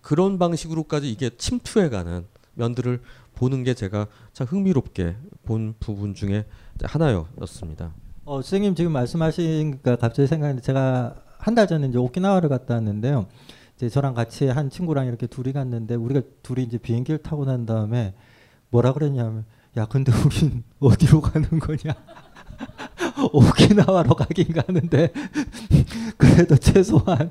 [0.00, 3.00] 그런 방식으로까지 이게 침투해가는 면들을
[3.34, 6.44] 보는 게 제가 참 흥미롭게 본 부분 중에
[6.82, 7.92] 하나였습니다.
[8.24, 13.26] 어, 선생님 지금 말씀하시니까 갑자기 생각했는데 제가 한 달 전에 이제 오키나와를 갔다 왔는데요.
[13.76, 18.14] 이제 저랑 같이 한 친구랑 이렇게 둘이 갔는데 우리가 둘이 이제 비행기를 타고 난 다음에
[18.70, 19.44] 뭐라 그랬냐면
[19.76, 21.94] 야 근데 우린 어디로 가는 거냐?
[23.32, 25.12] 오키나와로 가긴 가는데
[26.16, 27.30] 그래도 최소한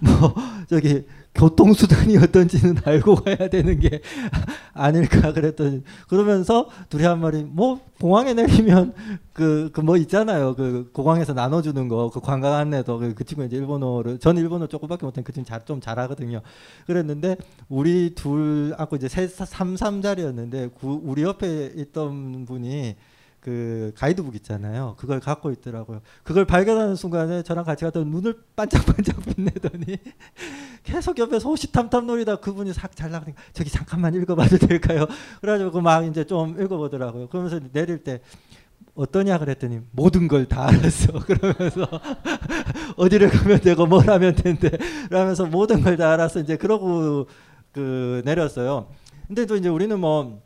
[0.00, 0.34] 뭐
[0.68, 4.00] 저기 교통수단이 어떤지는 알고 가야 되는 게
[4.74, 8.94] 아닐까 그랬더니 그러면서 둘이 한 말이 뭐 공항에 내리면
[9.32, 10.54] 그 그 뭐 있잖아요.
[10.54, 15.06] 그 공항에서 나눠주는 거 그 관광 안내도 그, 그 친구 이제 일본어를 전 일본어 조금밖에
[15.06, 16.42] 못한 그 친구 잘, 좀 잘하거든요.
[16.86, 17.36] 그랬는데
[17.68, 22.96] 우리 둘 아고 이제 세 삼삼 자리였는데 구, 우리 옆에 있던 분이
[23.42, 24.94] 그 가이드북 있잖아요.
[24.98, 26.00] 그걸 갖고 있더라고요.
[26.22, 29.98] 그걸 발견하는 순간에 저랑 같이 갔던 눈을 반짝반짝 빛내더니
[30.84, 35.06] 계속 옆에서 호시탐탐 노리다 그분이 싹 잘 나가니까 저기 잠깐만 읽어봐도 될까요?
[35.40, 37.28] 그래가지고 막 이제 좀 읽어보더라고요.
[37.28, 38.20] 그러면서 내릴 때
[38.94, 41.12] 어떠냐 그랬더니 모든 걸 다 알았어.
[41.26, 41.88] 그러면서
[42.96, 44.70] 어디를 가면 되고 뭘 하면 된대.
[45.08, 46.38] 그러면서 모든 걸 다 알았어.
[46.40, 47.26] 이제 그러고
[47.72, 48.88] 그 내렸어요.
[49.26, 50.42] 근데 또 이제 우리는 뭐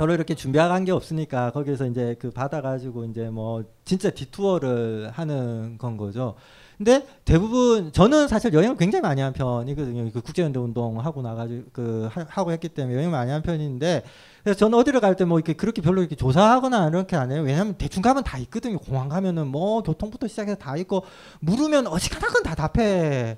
[0.00, 5.98] 별로 이렇게 준비한 게 없으니까 거기서 이제 그 받아가지고 이제 뭐 진짜 디투어를 하는 건
[5.98, 6.36] 거죠.
[6.78, 10.10] 근데 대부분 저는 사실 여행을 굉장히 많이 한 편이거든요.
[10.10, 14.02] 그 국제연대 운동 하고 나가지고 그 하- 하고 했기 때문에 여행 많이 한 편인데
[14.42, 17.42] 그래서 저는 어디를 갈 때 뭐 이렇게 그렇게 별로 이렇게 조사하거나 이렇게 안 해요.
[17.42, 18.78] 왜냐하면 대충 가면 다 있거든요.
[18.78, 21.04] 공항 가면은 뭐 교통부터 시작해서 다 있고
[21.40, 23.36] 물으면 어지간한 건 다 답해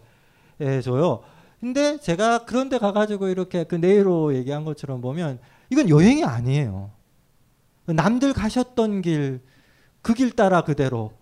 [0.84, 1.20] 줘요.
[1.60, 5.38] 근데 제가 그런데 가가지고 이렇게 그 네이로 얘기한 것처럼 보면
[5.72, 6.90] 이건 여행이 아니에요.
[7.86, 9.40] 남들 가셨던 길,
[10.02, 11.12] 그 길 따라 그대로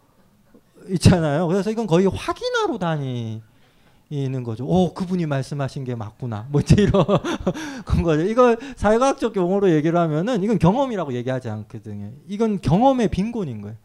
[0.88, 1.46] 있잖아요.
[1.46, 4.66] 그래서 이건 거의 확인하러 다니는 거죠.
[4.66, 6.46] 오, 그분이 말씀하신 게 맞구나.
[6.50, 7.04] 뭐 이런
[7.86, 8.22] 건 거죠.
[8.24, 12.10] 이걸 사회과학적 용어로 얘기를 하면은 이건 경험이라고 얘기하지 않거든요.
[12.26, 13.76] 이건 경험의 빈곤인 거예요.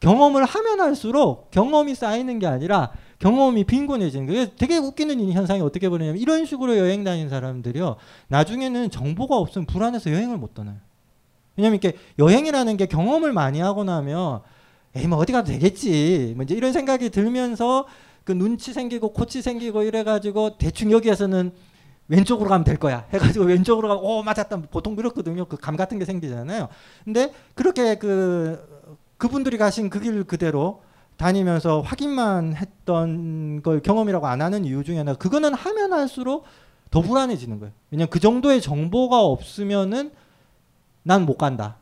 [0.00, 2.90] 경험을 하면 할수록 경험이 쌓이는 게 아니라
[3.20, 4.46] 경험이 빈곤해지는 거예요.
[4.56, 7.96] 되게 웃기는 이 현상이 어떻게 보냐면 이런 식으로 여행 다니는 사람들이요.
[8.28, 10.76] 나중에는 정보가 없으면 불안해서 여행을 못 떠나요.
[11.56, 14.40] 왜냐면 이렇게 여행이라는 게 경험을 많이 하고 나면
[14.96, 16.32] 에이 뭐 어디 가도 되겠지.
[16.36, 17.86] 뭐 이제 이런 생각이 들면서
[18.24, 21.52] 그 눈치 생기고 코치 생기고 이래 가지고 대충 여기에서는
[22.08, 26.04] 왼쪽으로 가면 될 거야 해가지고 왼쪽으로 가고 오 맞았다 보통 그렇거든요 그 감 같은 게
[26.04, 26.68] 생기잖아요
[27.04, 28.58] 근데 그렇게 그
[29.16, 30.82] 그분들이 가신 그 길 그대로
[31.20, 36.44] 다니면서 확인만 했던 걸 경험이라고 안 하는 이유 중에 하나 그거는 하면 할수록
[36.90, 37.74] 더 불안해지는 거예요.
[37.90, 40.12] 왜냐면 그 정도의 정보가 없으면은
[41.02, 41.76] 난 못 간다.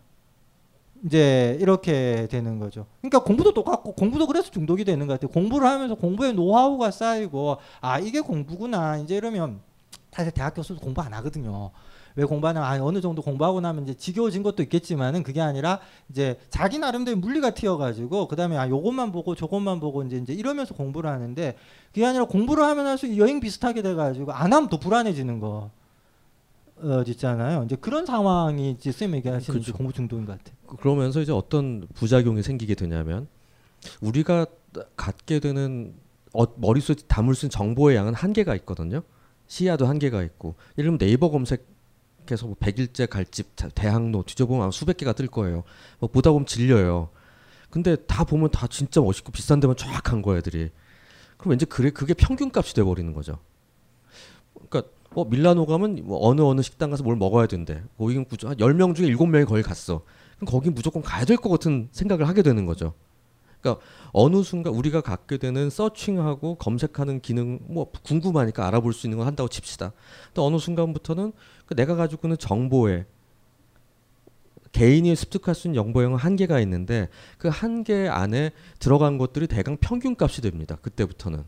[1.05, 2.87] 이제 이렇게 되는 거죠.
[3.01, 5.31] 그러니까 공부도 똑같고 공부도 그래서 중독이 되는 것 같아요.
[5.31, 9.61] 공부를 하면서 공부의 노하우가 쌓이고 아 이게 공부구나 이제 이러면
[10.11, 11.71] 사실 대학 교수도 공부 안 하거든요.
[12.17, 12.63] 왜 공부하냐?
[12.63, 15.81] 아, 어느 정도 공부하고 나면 이제 지겨워진 것도 있겠지만은 그게 아니라
[16.11, 20.75] 이제 자기 나름대로 물리가 튀어가지고 그 다음에 아 요것만 보고 저것만 보고 이제 이제 이러면서
[20.75, 21.57] 공부를 하는데
[21.89, 25.71] 그게 아니라 공부를 하면 할수록 여행 비슷하게 돼가지고 안 하면 더 불안해지는 거.
[26.81, 27.65] 어, 있잖아요.
[27.65, 29.73] 이제 그런 상황이 이제 쌤 얘기하시는 그쵸.
[29.73, 30.57] 공부 중독인 것 같아요.
[30.79, 33.27] 그러면서 이제 어떤 부작용이 생기게 되냐면
[34.01, 34.47] 우리가
[34.97, 35.95] 갖게 되는
[36.33, 39.03] 어, 머릿속에 담을 수 있는 정보의 양은 한계가 있거든요.
[39.47, 41.67] 시야도 한계가 있고 예를 들면 네이버 검색
[42.35, 45.65] 해서 뭐 백일제 갈집 자- 대학로 뒤져보면 아마 수백 개가 뜰 거예요.
[45.99, 47.11] 뭐 보다 보면 질려요.
[47.71, 50.71] 근데 다 보면 다 진짜 멋있고 비싼 데만 쫙간 거야 애들이.
[51.37, 53.39] 그럼 왠지 그래 그게 평균값이 돼 버리는 거죠.
[54.69, 57.83] 그러니까 어 밀라노 가면 뭐 어느 어느 식당 가서 뭘 먹어야 된대.
[57.97, 60.03] 거기 구조 한 10명 중에 7명이 거기 갔어.
[60.37, 62.95] 그럼 거기 무조건 가야 될 것 같은 생각을 하게 되는 거죠.
[63.61, 69.27] 그러니까 어느 순간 우리가 갖게 되는 서칭하고 검색하는 기능 뭐 궁금하니까 알아볼 수 있는 걸
[69.27, 69.93] 한다고 칩시다.
[70.35, 73.07] 또 어느 순간부터는 그 내가 가지고 있는 정보에
[74.73, 77.09] 개인이 습득할 수 있는 정보량은 한계가 있는데
[77.39, 80.77] 그 한계 안에 들어간 것들이 대강 평균값이 됩니다.
[80.83, 81.45] 그때부터는.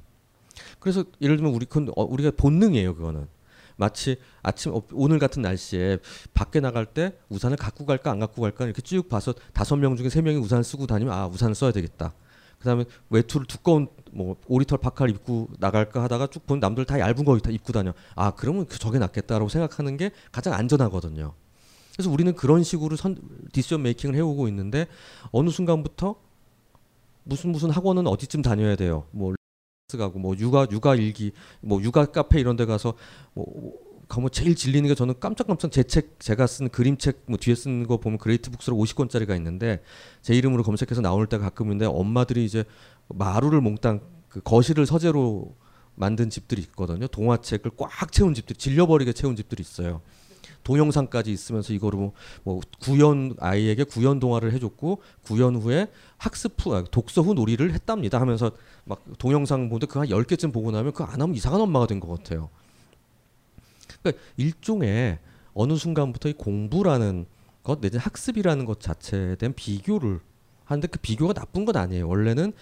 [0.79, 3.29] 그래서 예를 들면 우리 그 어, 우리가 본능이에요, 그거는.
[3.77, 5.99] 마치 아침 어, 오늘 같은 날씨에
[6.35, 10.11] 밖에 나갈 때 우산을 갖고 갈까 안 갖고 갈까 이렇게 쭉 봐서 다섯 명 중에
[10.11, 12.13] 세 명이 우산을 쓰고 다니면 아 우산을 써야 되겠다.
[12.61, 17.51] 그다음에 외투를 두꺼운 뭐 오리털 파카를 입고 나갈까 하다가 쭉 보면 남들 다 얇은 거다
[17.51, 17.93] 입고 다녀.
[18.15, 21.33] 아 그러면 그 저게 낫겠다라고 생각하는 게 가장 안전하거든요.
[21.95, 23.19] 그래서 우리는 그런 식으로 선
[23.53, 24.87] decision making을 해오고 있는데
[25.33, 26.17] 어느 순간부터
[27.25, 29.07] 무슨 무슨 학원은 어디쯤 다녀야 돼요.
[29.11, 29.35] 뭐
[29.99, 32.95] 가고 뭐 육아 육아 일기 뭐 육아 카페 이런 데 가서
[33.35, 33.45] 뭐
[34.11, 37.97] 가면 제일 질리는 게 저는 깜짝깜짝 제 책 제가 쓴 그림책 뭐 뒤에 쓴 거
[37.99, 39.83] 보면 그레이트 북스로 50권짜리가 있는데
[40.21, 42.65] 제 이름으로 검색해서 나올 때가 가끔 있는데 엄마들이 이제
[43.09, 45.55] 마루를 몽땅 그 거실을 서재로
[45.95, 47.07] 만든 집들이 있거든요.
[47.07, 50.03] 동화책을 꽉 채운 집들이 질려버리게 채운 집들이 있어요.
[50.65, 52.13] 동영상까지 있으면서 이거로 뭐,
[52.45, 55.89] 뭐 구연 아이에게 구연 동화를 해줬고 구연 후에
[56.19, 58.51] 학습 후 아, 독서 후 놀이를 했답니다 하면서
[58.85, 62.51] 막 동영상 보는데 그한 10개쯤 보고 나면 그거 안 하면 이상한 엄마가 된 것 같아요.
[64.03, 65.19] 그러니까 일종의
[65.55, 67.27] 어느 순간부터 이 공부라는
[67.63, 70.21] 것 내지 학습이라는 것 자체에 대한 비교를
[70.65, 72.09] 하는데 그 비교가 나쁜 건 아니에요.
[72.09, 72.53] 원래는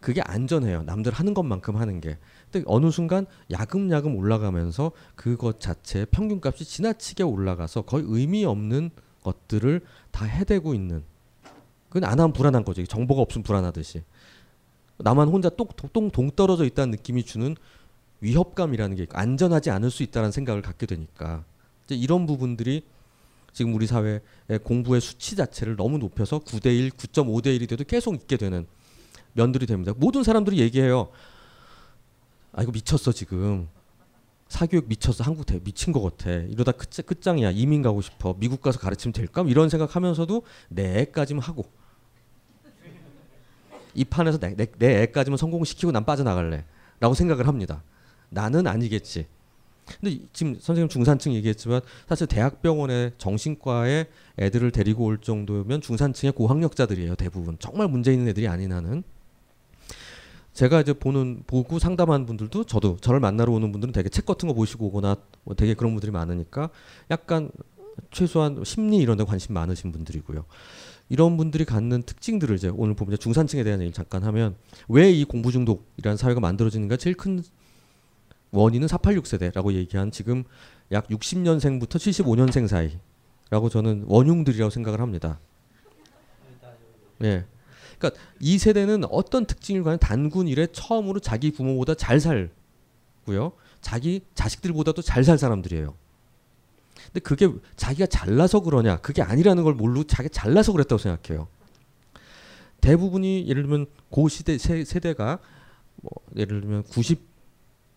[0.00, 0.84] 그게 안전해요.
[0.84, 2.18] 남들 하는 것만큼 하는 게.
[2.50, 8.90] 근데 어느 순간 야금야금 올라가면서 그것 자체의 평균값이 지나치게 올라가서 거의 의미 없는
[9.22, 9.80] 것들을
[10.10, 11.02] 다 해대고 있는.
[11.88, 12.84] 그건 안 하면 불안한 거죠.
[12.84, 14.02] 정보가 없으면 불안하듯이.
[14.98, 17.56] 나만 혼자 똑똑 동떨어져 있다는 느낌이 주는
[18.20, 21.44] 위협감이라는 게 안전하지 않을 수 있다는 생각을 갖게 되니까
[21.84, 22.82] 이제 이런 부분들이
[23.52, 24.20] 지금 우리 사회의
[24.62, 28.66] 공부의 수치 자체를 너무 높여서 9대 1, 9.5대 1이 돼도 계속 있게 되는
[29.32, 29.92] 면들이 됩니다.
[29.96, 31.08] 모든 사람들이 얘기해요.
[32.52, 33.68] 아 이거 미쳤어 지금.
[34.48, 35.24] 사교육 미쳤어.
[35.24, 36.30] 한국 대 미친 것 같아.
[36.30, 37.50] 이러다 끝, 끝장이야.
[37.50, 38.34] 이민 가고 싶어.
[38.38, 39.42] 미국 가서 가르치면 될까?
[39.46, 41.70] 이런 생각하면서도 내 애까지만 하고.
[43.94, 46.64] 이 판에서 내, 내, 내 애까지만 성공시키고 난 빠져나갈래.
[47.00, 47.82] 라고 생각을 합니다
[48.30, 49.26] 나는 아니겠지.
[50.00, 54.06] 근데 지금 선생님 중산층 얘기했지만 사실 대학병원에 정신과에
[54.38, 57.56] 애들을 데리고 올 정도면 중산층의 고학력자들이에요 대부분.
[57.58, 59.02] 정말 문제 있는 애들이 아닌 한은.
[60.52, 64.54] 제가 이제 보는 보고 상담하는 분들도 저도 저를 만나러 오는 분들은 되게 책 같은 거
[64.54, 66.70] 보시고 오거나 뭐 되게 그런 분들이 많으니까
[67.10, 67.50] 약간
[68.10, 70.44] 최소한 심리 이런 데 관심 많으신 분들이고요.
[71.10, 74.56] 이런 분들이 갖는 특징들을 이제 오늘 보면 중산층에 대한 얘기를 잠깐 하면
[74.88, 76.96] 왜 이 공부 중독이라는 사회가 만들어지는가?
[76.96, 77.42] 제일 큰
[78.50, 80.44] 원인은 486 세대라고 얘기한 지금
[80.92, 85.38] 약 60년생부터 75년생 사이라고 저는 원흉들이라고 생각을 합니다.
[87.24, 87.44] 예.
[87.98, 93.52] 그러니까 이 세대는 어떤 특징을 가는 단군 이래 처음으로 자기 부모보다 잘 살고요.
[93.80, 95.94] 자기 자식들보다도 잘 살 사람들이에요.
[97.06, 98.98] 근데 그게 자기가 잘나서 그러냐?
[98.98, 101.48] 그게 아니라는 걸 모르고 자기 잘나서 그랬다고 생각해요.
[102.80, 105.38] 대부분이 예를 들면 고 시대 세, 세대가
[105.96, 107.27] 뭐 예를 들면 90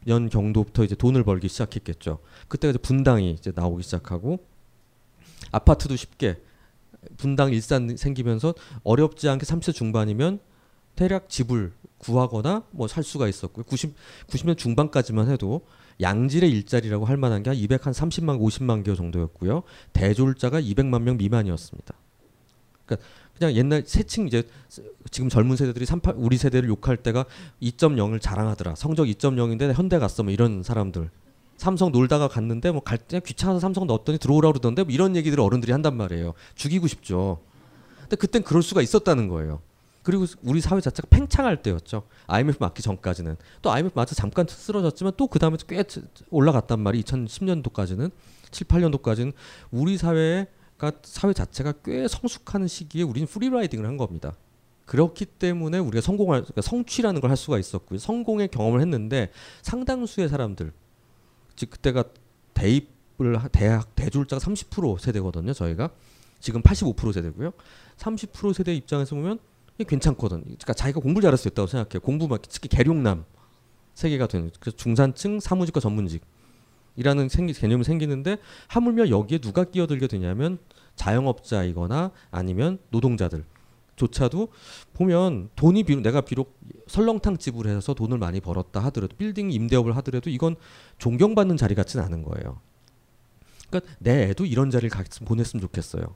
[0.06, 2.20] 년 정도부터 이제 돈을 벌기 시작했겠죠.
[2.48, 4.40] 그때가 이제 분당이 이제 나오기 시작하고
[5.52, 6.42] 아파트도 쉽게
[7.18, 10.40] 분당 일산 생기면서 어렵지 않게 30대 중반이면
[10.96, 13.64] 대략 집을 구하거나 뭐 살 수가 있었고요.
[13.66, 13.96] 90
[14.28, 15.62] 90년 중반까지만 해도
[16.02, 19.64] 양질의 일자리라고 할 만한 게 한 200 한 30만 50만 개 정도였고요.
[19.94, 21.94] 대졸자가 200만 명 미만이었습니다.
[22.96, 24.44] 그러니까 그냥 옛날 세층 이제
[25.10, 27.26] 지금 젊은 세대들이 38 우리 세대를 욕할 때가
[27.62, 28.76] 2.0을 자랑하더라.
[28.76, 30.24] 성적 2.0인데 현대 갔어.
[30.24, 31.10] 뭐 이런 사람들.
[31.58, 35.72] 삼성 놀다가 갔는데 뭐 갈 때 귀찮아서 삼성 넣었더니 들어오라 그러던데 뭐 이런 얘기들을 어른들이
[35.72, 36.34] 한단 말이에요.
[36.56, 37.40] 죽이고 싶죠.
[38.02, 39.62] 근데 그땐 그럴 수가 있었다는 거예요.
[40.04, 42.02] 그리고 우리 사회 자체가 팽창할 때였죠.
[42.26, 43.36] IMF 맞기 전까지는.
[43.62, 45.84] 또 IMF 맞아 잠깐 쓰러졌지만 또 그 다음에 꽤
[46.32, 48.12] 올라갔단 말이 2010년도까지는
[48.50, 49.32] 7, 8년도까지는
[49.70, 50.48] 우리 사회가
[51.04, 54.34] 사회 자체가 꽤 성숙하는 시기에 우리는 프리라이딩을 한 겁니다.
[54.86, 58.00] 그렇기 때문에 우리가 성공할 그러니까 성취라는 걸 할 수가 있었고요.
[58.00, 60.74] 성공의 경험을 했는데 상당수의 사람들
[61.56, 62.06] 즉 그때가
[62.54, 65.54] 대입을 대학 대졸자가 30% 세대거든요.
[65.54, 65.92] 저희가
[66.40, 67.52] 지금 85% 세대고요.
[67.98, 69.40] 30% 세대 입장에서 보면
[69.88, 70.42] 괜찮거든.
[70.42, 72.02] 그러니까 자기가 공부 잘할 수 있다고 생각해요.
[72.02, 73.26] 공부 막 특히 계룡남
[73.94, 76.24] 세계가 되는 그래서 중산층 사무직과 전문직
[76.96, 78.38] 이라는 생기, 개념이 생기는데
[78.68, 80.60] 하물며 여기에 누가 끼어들게 되냐면
[80.96, 83.46] 자영업자이거나 아니면 노동자들
[83.96, 84.50] 조차도
[84.94, 90.30] 보면 돈이 비록 내가 비록 설렁탕 집을 해서 돈을 많이 벌었다 하더라도 빌딩 임대업을 하더라도
[90.30, 90.56] 이건
[90.98, 92.60] 존경받는 자리 같지는 않은 거예요.
[93.70, 96.16] 그러니까 내 애도 이런 자리를 같이 보냈으면 좋겠어요.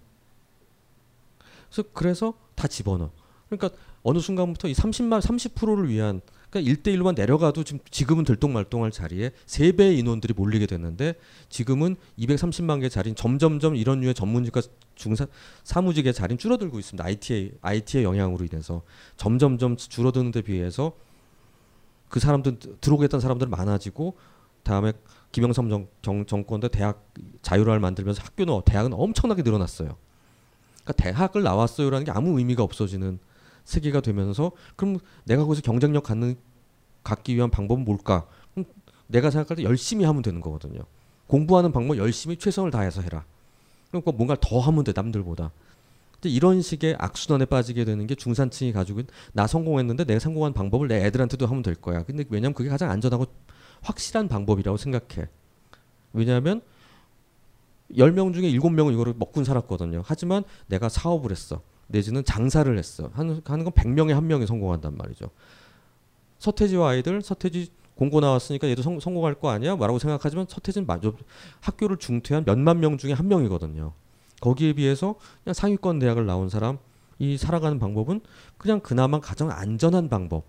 [1.70, 3.12] 그래서 그래서 다 집어넣어.
[3.50, 3.70] 그러니까
[4.04, 6.22] 어느 순간부터 이 30만 30%를 위한
[6.56, 11.16] 그러니까 1대1로만 내려가도 지금 지금은 들똥말똥할 자리에 3배의 인원들이 몰리게 됐는데
[11.50, 14.62] 지금은 230만 개 자리는 점점점 이런 류의 전문직과
[14.96, 15.28] 중사
[15.66, 17.04] 사무직의 자리는 줄어들고 있습니다.
[17.04, 18.84] IT의 IT의 영향으로 인해서
[19.18, 20.94] 점점점 줄어드는 데 비해서
[22.08, 24.16] 그 사람들 들어오겠다는 사람들 많아지고
[24.64, 24.94] 다음에
[25.34, 29.98] 김영삼 정, 정, 정권 때 대학 자유화를 만들면서 학교는 대학은 엄청나게 늘어났어요.
[30.86, 33.20] 그러니까 대학을 나왔어요라는 게 아무 의미가 없어지는
[33.66, 36.36] 세계가 되면서 그럼 내가 거기서 경쟁력 갖는
[37.04, 38.26] 갖기 위한 방법은 뭘까?
[38.54, 38.66] 그럼
[39.08, 40.82] 내가 생각할 때 열심히 하면 되는 거거든요.
[41.28, 43.26] 공부하는 방법 열심히 최선을 다해서 해라.
[43.90, 45.52] 그러니까 뭔가 더 하면 돼 남들보다.
[46.24, 49.02] 이런 식의 악순환에 빠지게 되는 게 중산층이 가지고
[49.34, 52.04] 나 성공했는데 내가 성공한 방법을 내 애들한테도 하면 될 거야.
[52.04, 53.26] 근데 왜냐면 그게 가장 안전하고
[53.82, 55.28] 확실한 방법이라고 생각해.
[56.14, 56.62] 왜냐하면
[57.92, 60.02] 10명 중에 7명은 이거를 먹고 살았거든요.
[60.04, 61.62] 하지만 내가 사업을 했어.
[61.88, 63.10] 내지는 장사를 했어.
[63.14, 65.30] 하는, 하는 건 100명에 한 명이 성공한단 말이죠.
[66.40, 69.76] 서태지와 아이들, 서태지 공고 나왔으니까 얘도 성, 성공할 거 아니야?
[69.76, 71.12] 라고 생각하지만 서태지는 맞아.
[71.62, 73.94] 학교를 중퇴한 몇만 명 중에 한 명이거든요.
[74.42, 76.78] 거기에 비해서 그냥 상위권 대학을 나온 사람
[77.20, 78.22] 이 살아가는 방법은
[78.58, 80.44] 그냥 그나마 가장 안전한 방법.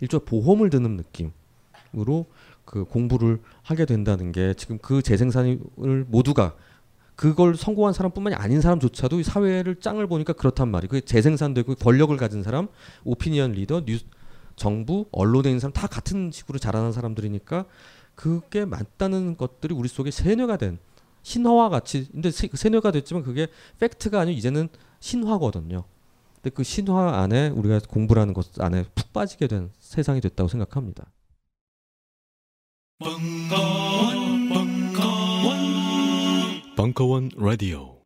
[0.00, 2.26] 일종의 보험을 드는 느낌으로
[2.64, 5.60] 그 공부를 하게 된다는 게 지금 그 재생산을
[6.08, 6.54] 모두가
[7.18, 10.88] 그걸 성공한 사람뿐만이 아닌 사람조차도 사회를 짱을 보니까 그렇단 말이에요.
[10.88, 12.68] 그 재생산되고 권력을 가진 사람,
[13.02, 14.04] 오피니언 리더, 뉴스,
[14.54, 17.64] 정부, 언론에 있는 사람 다 같은 식으로 자라는 사람들이니까
[18.14, 20.78] 그게 맞다는 것들이 우리 속에 세뇌가 된
[21.24, 23.48] 신화와 같이 근데 세, 세뇌가 됐지만 그게
[23.80, 24.68] 팩트가 아니고 이제는
[25.00, 25.82] 신화거든요.
[26.36, 31.10] 근데 그 신화 안에 우리가 공부라는 것 안에 푹 빠지게 된 세상이 됐다고 생각합니다.
[33.00, 34.87] 벙커원, 벙커원,
[36.78, 37.97] 벙커원 라디오.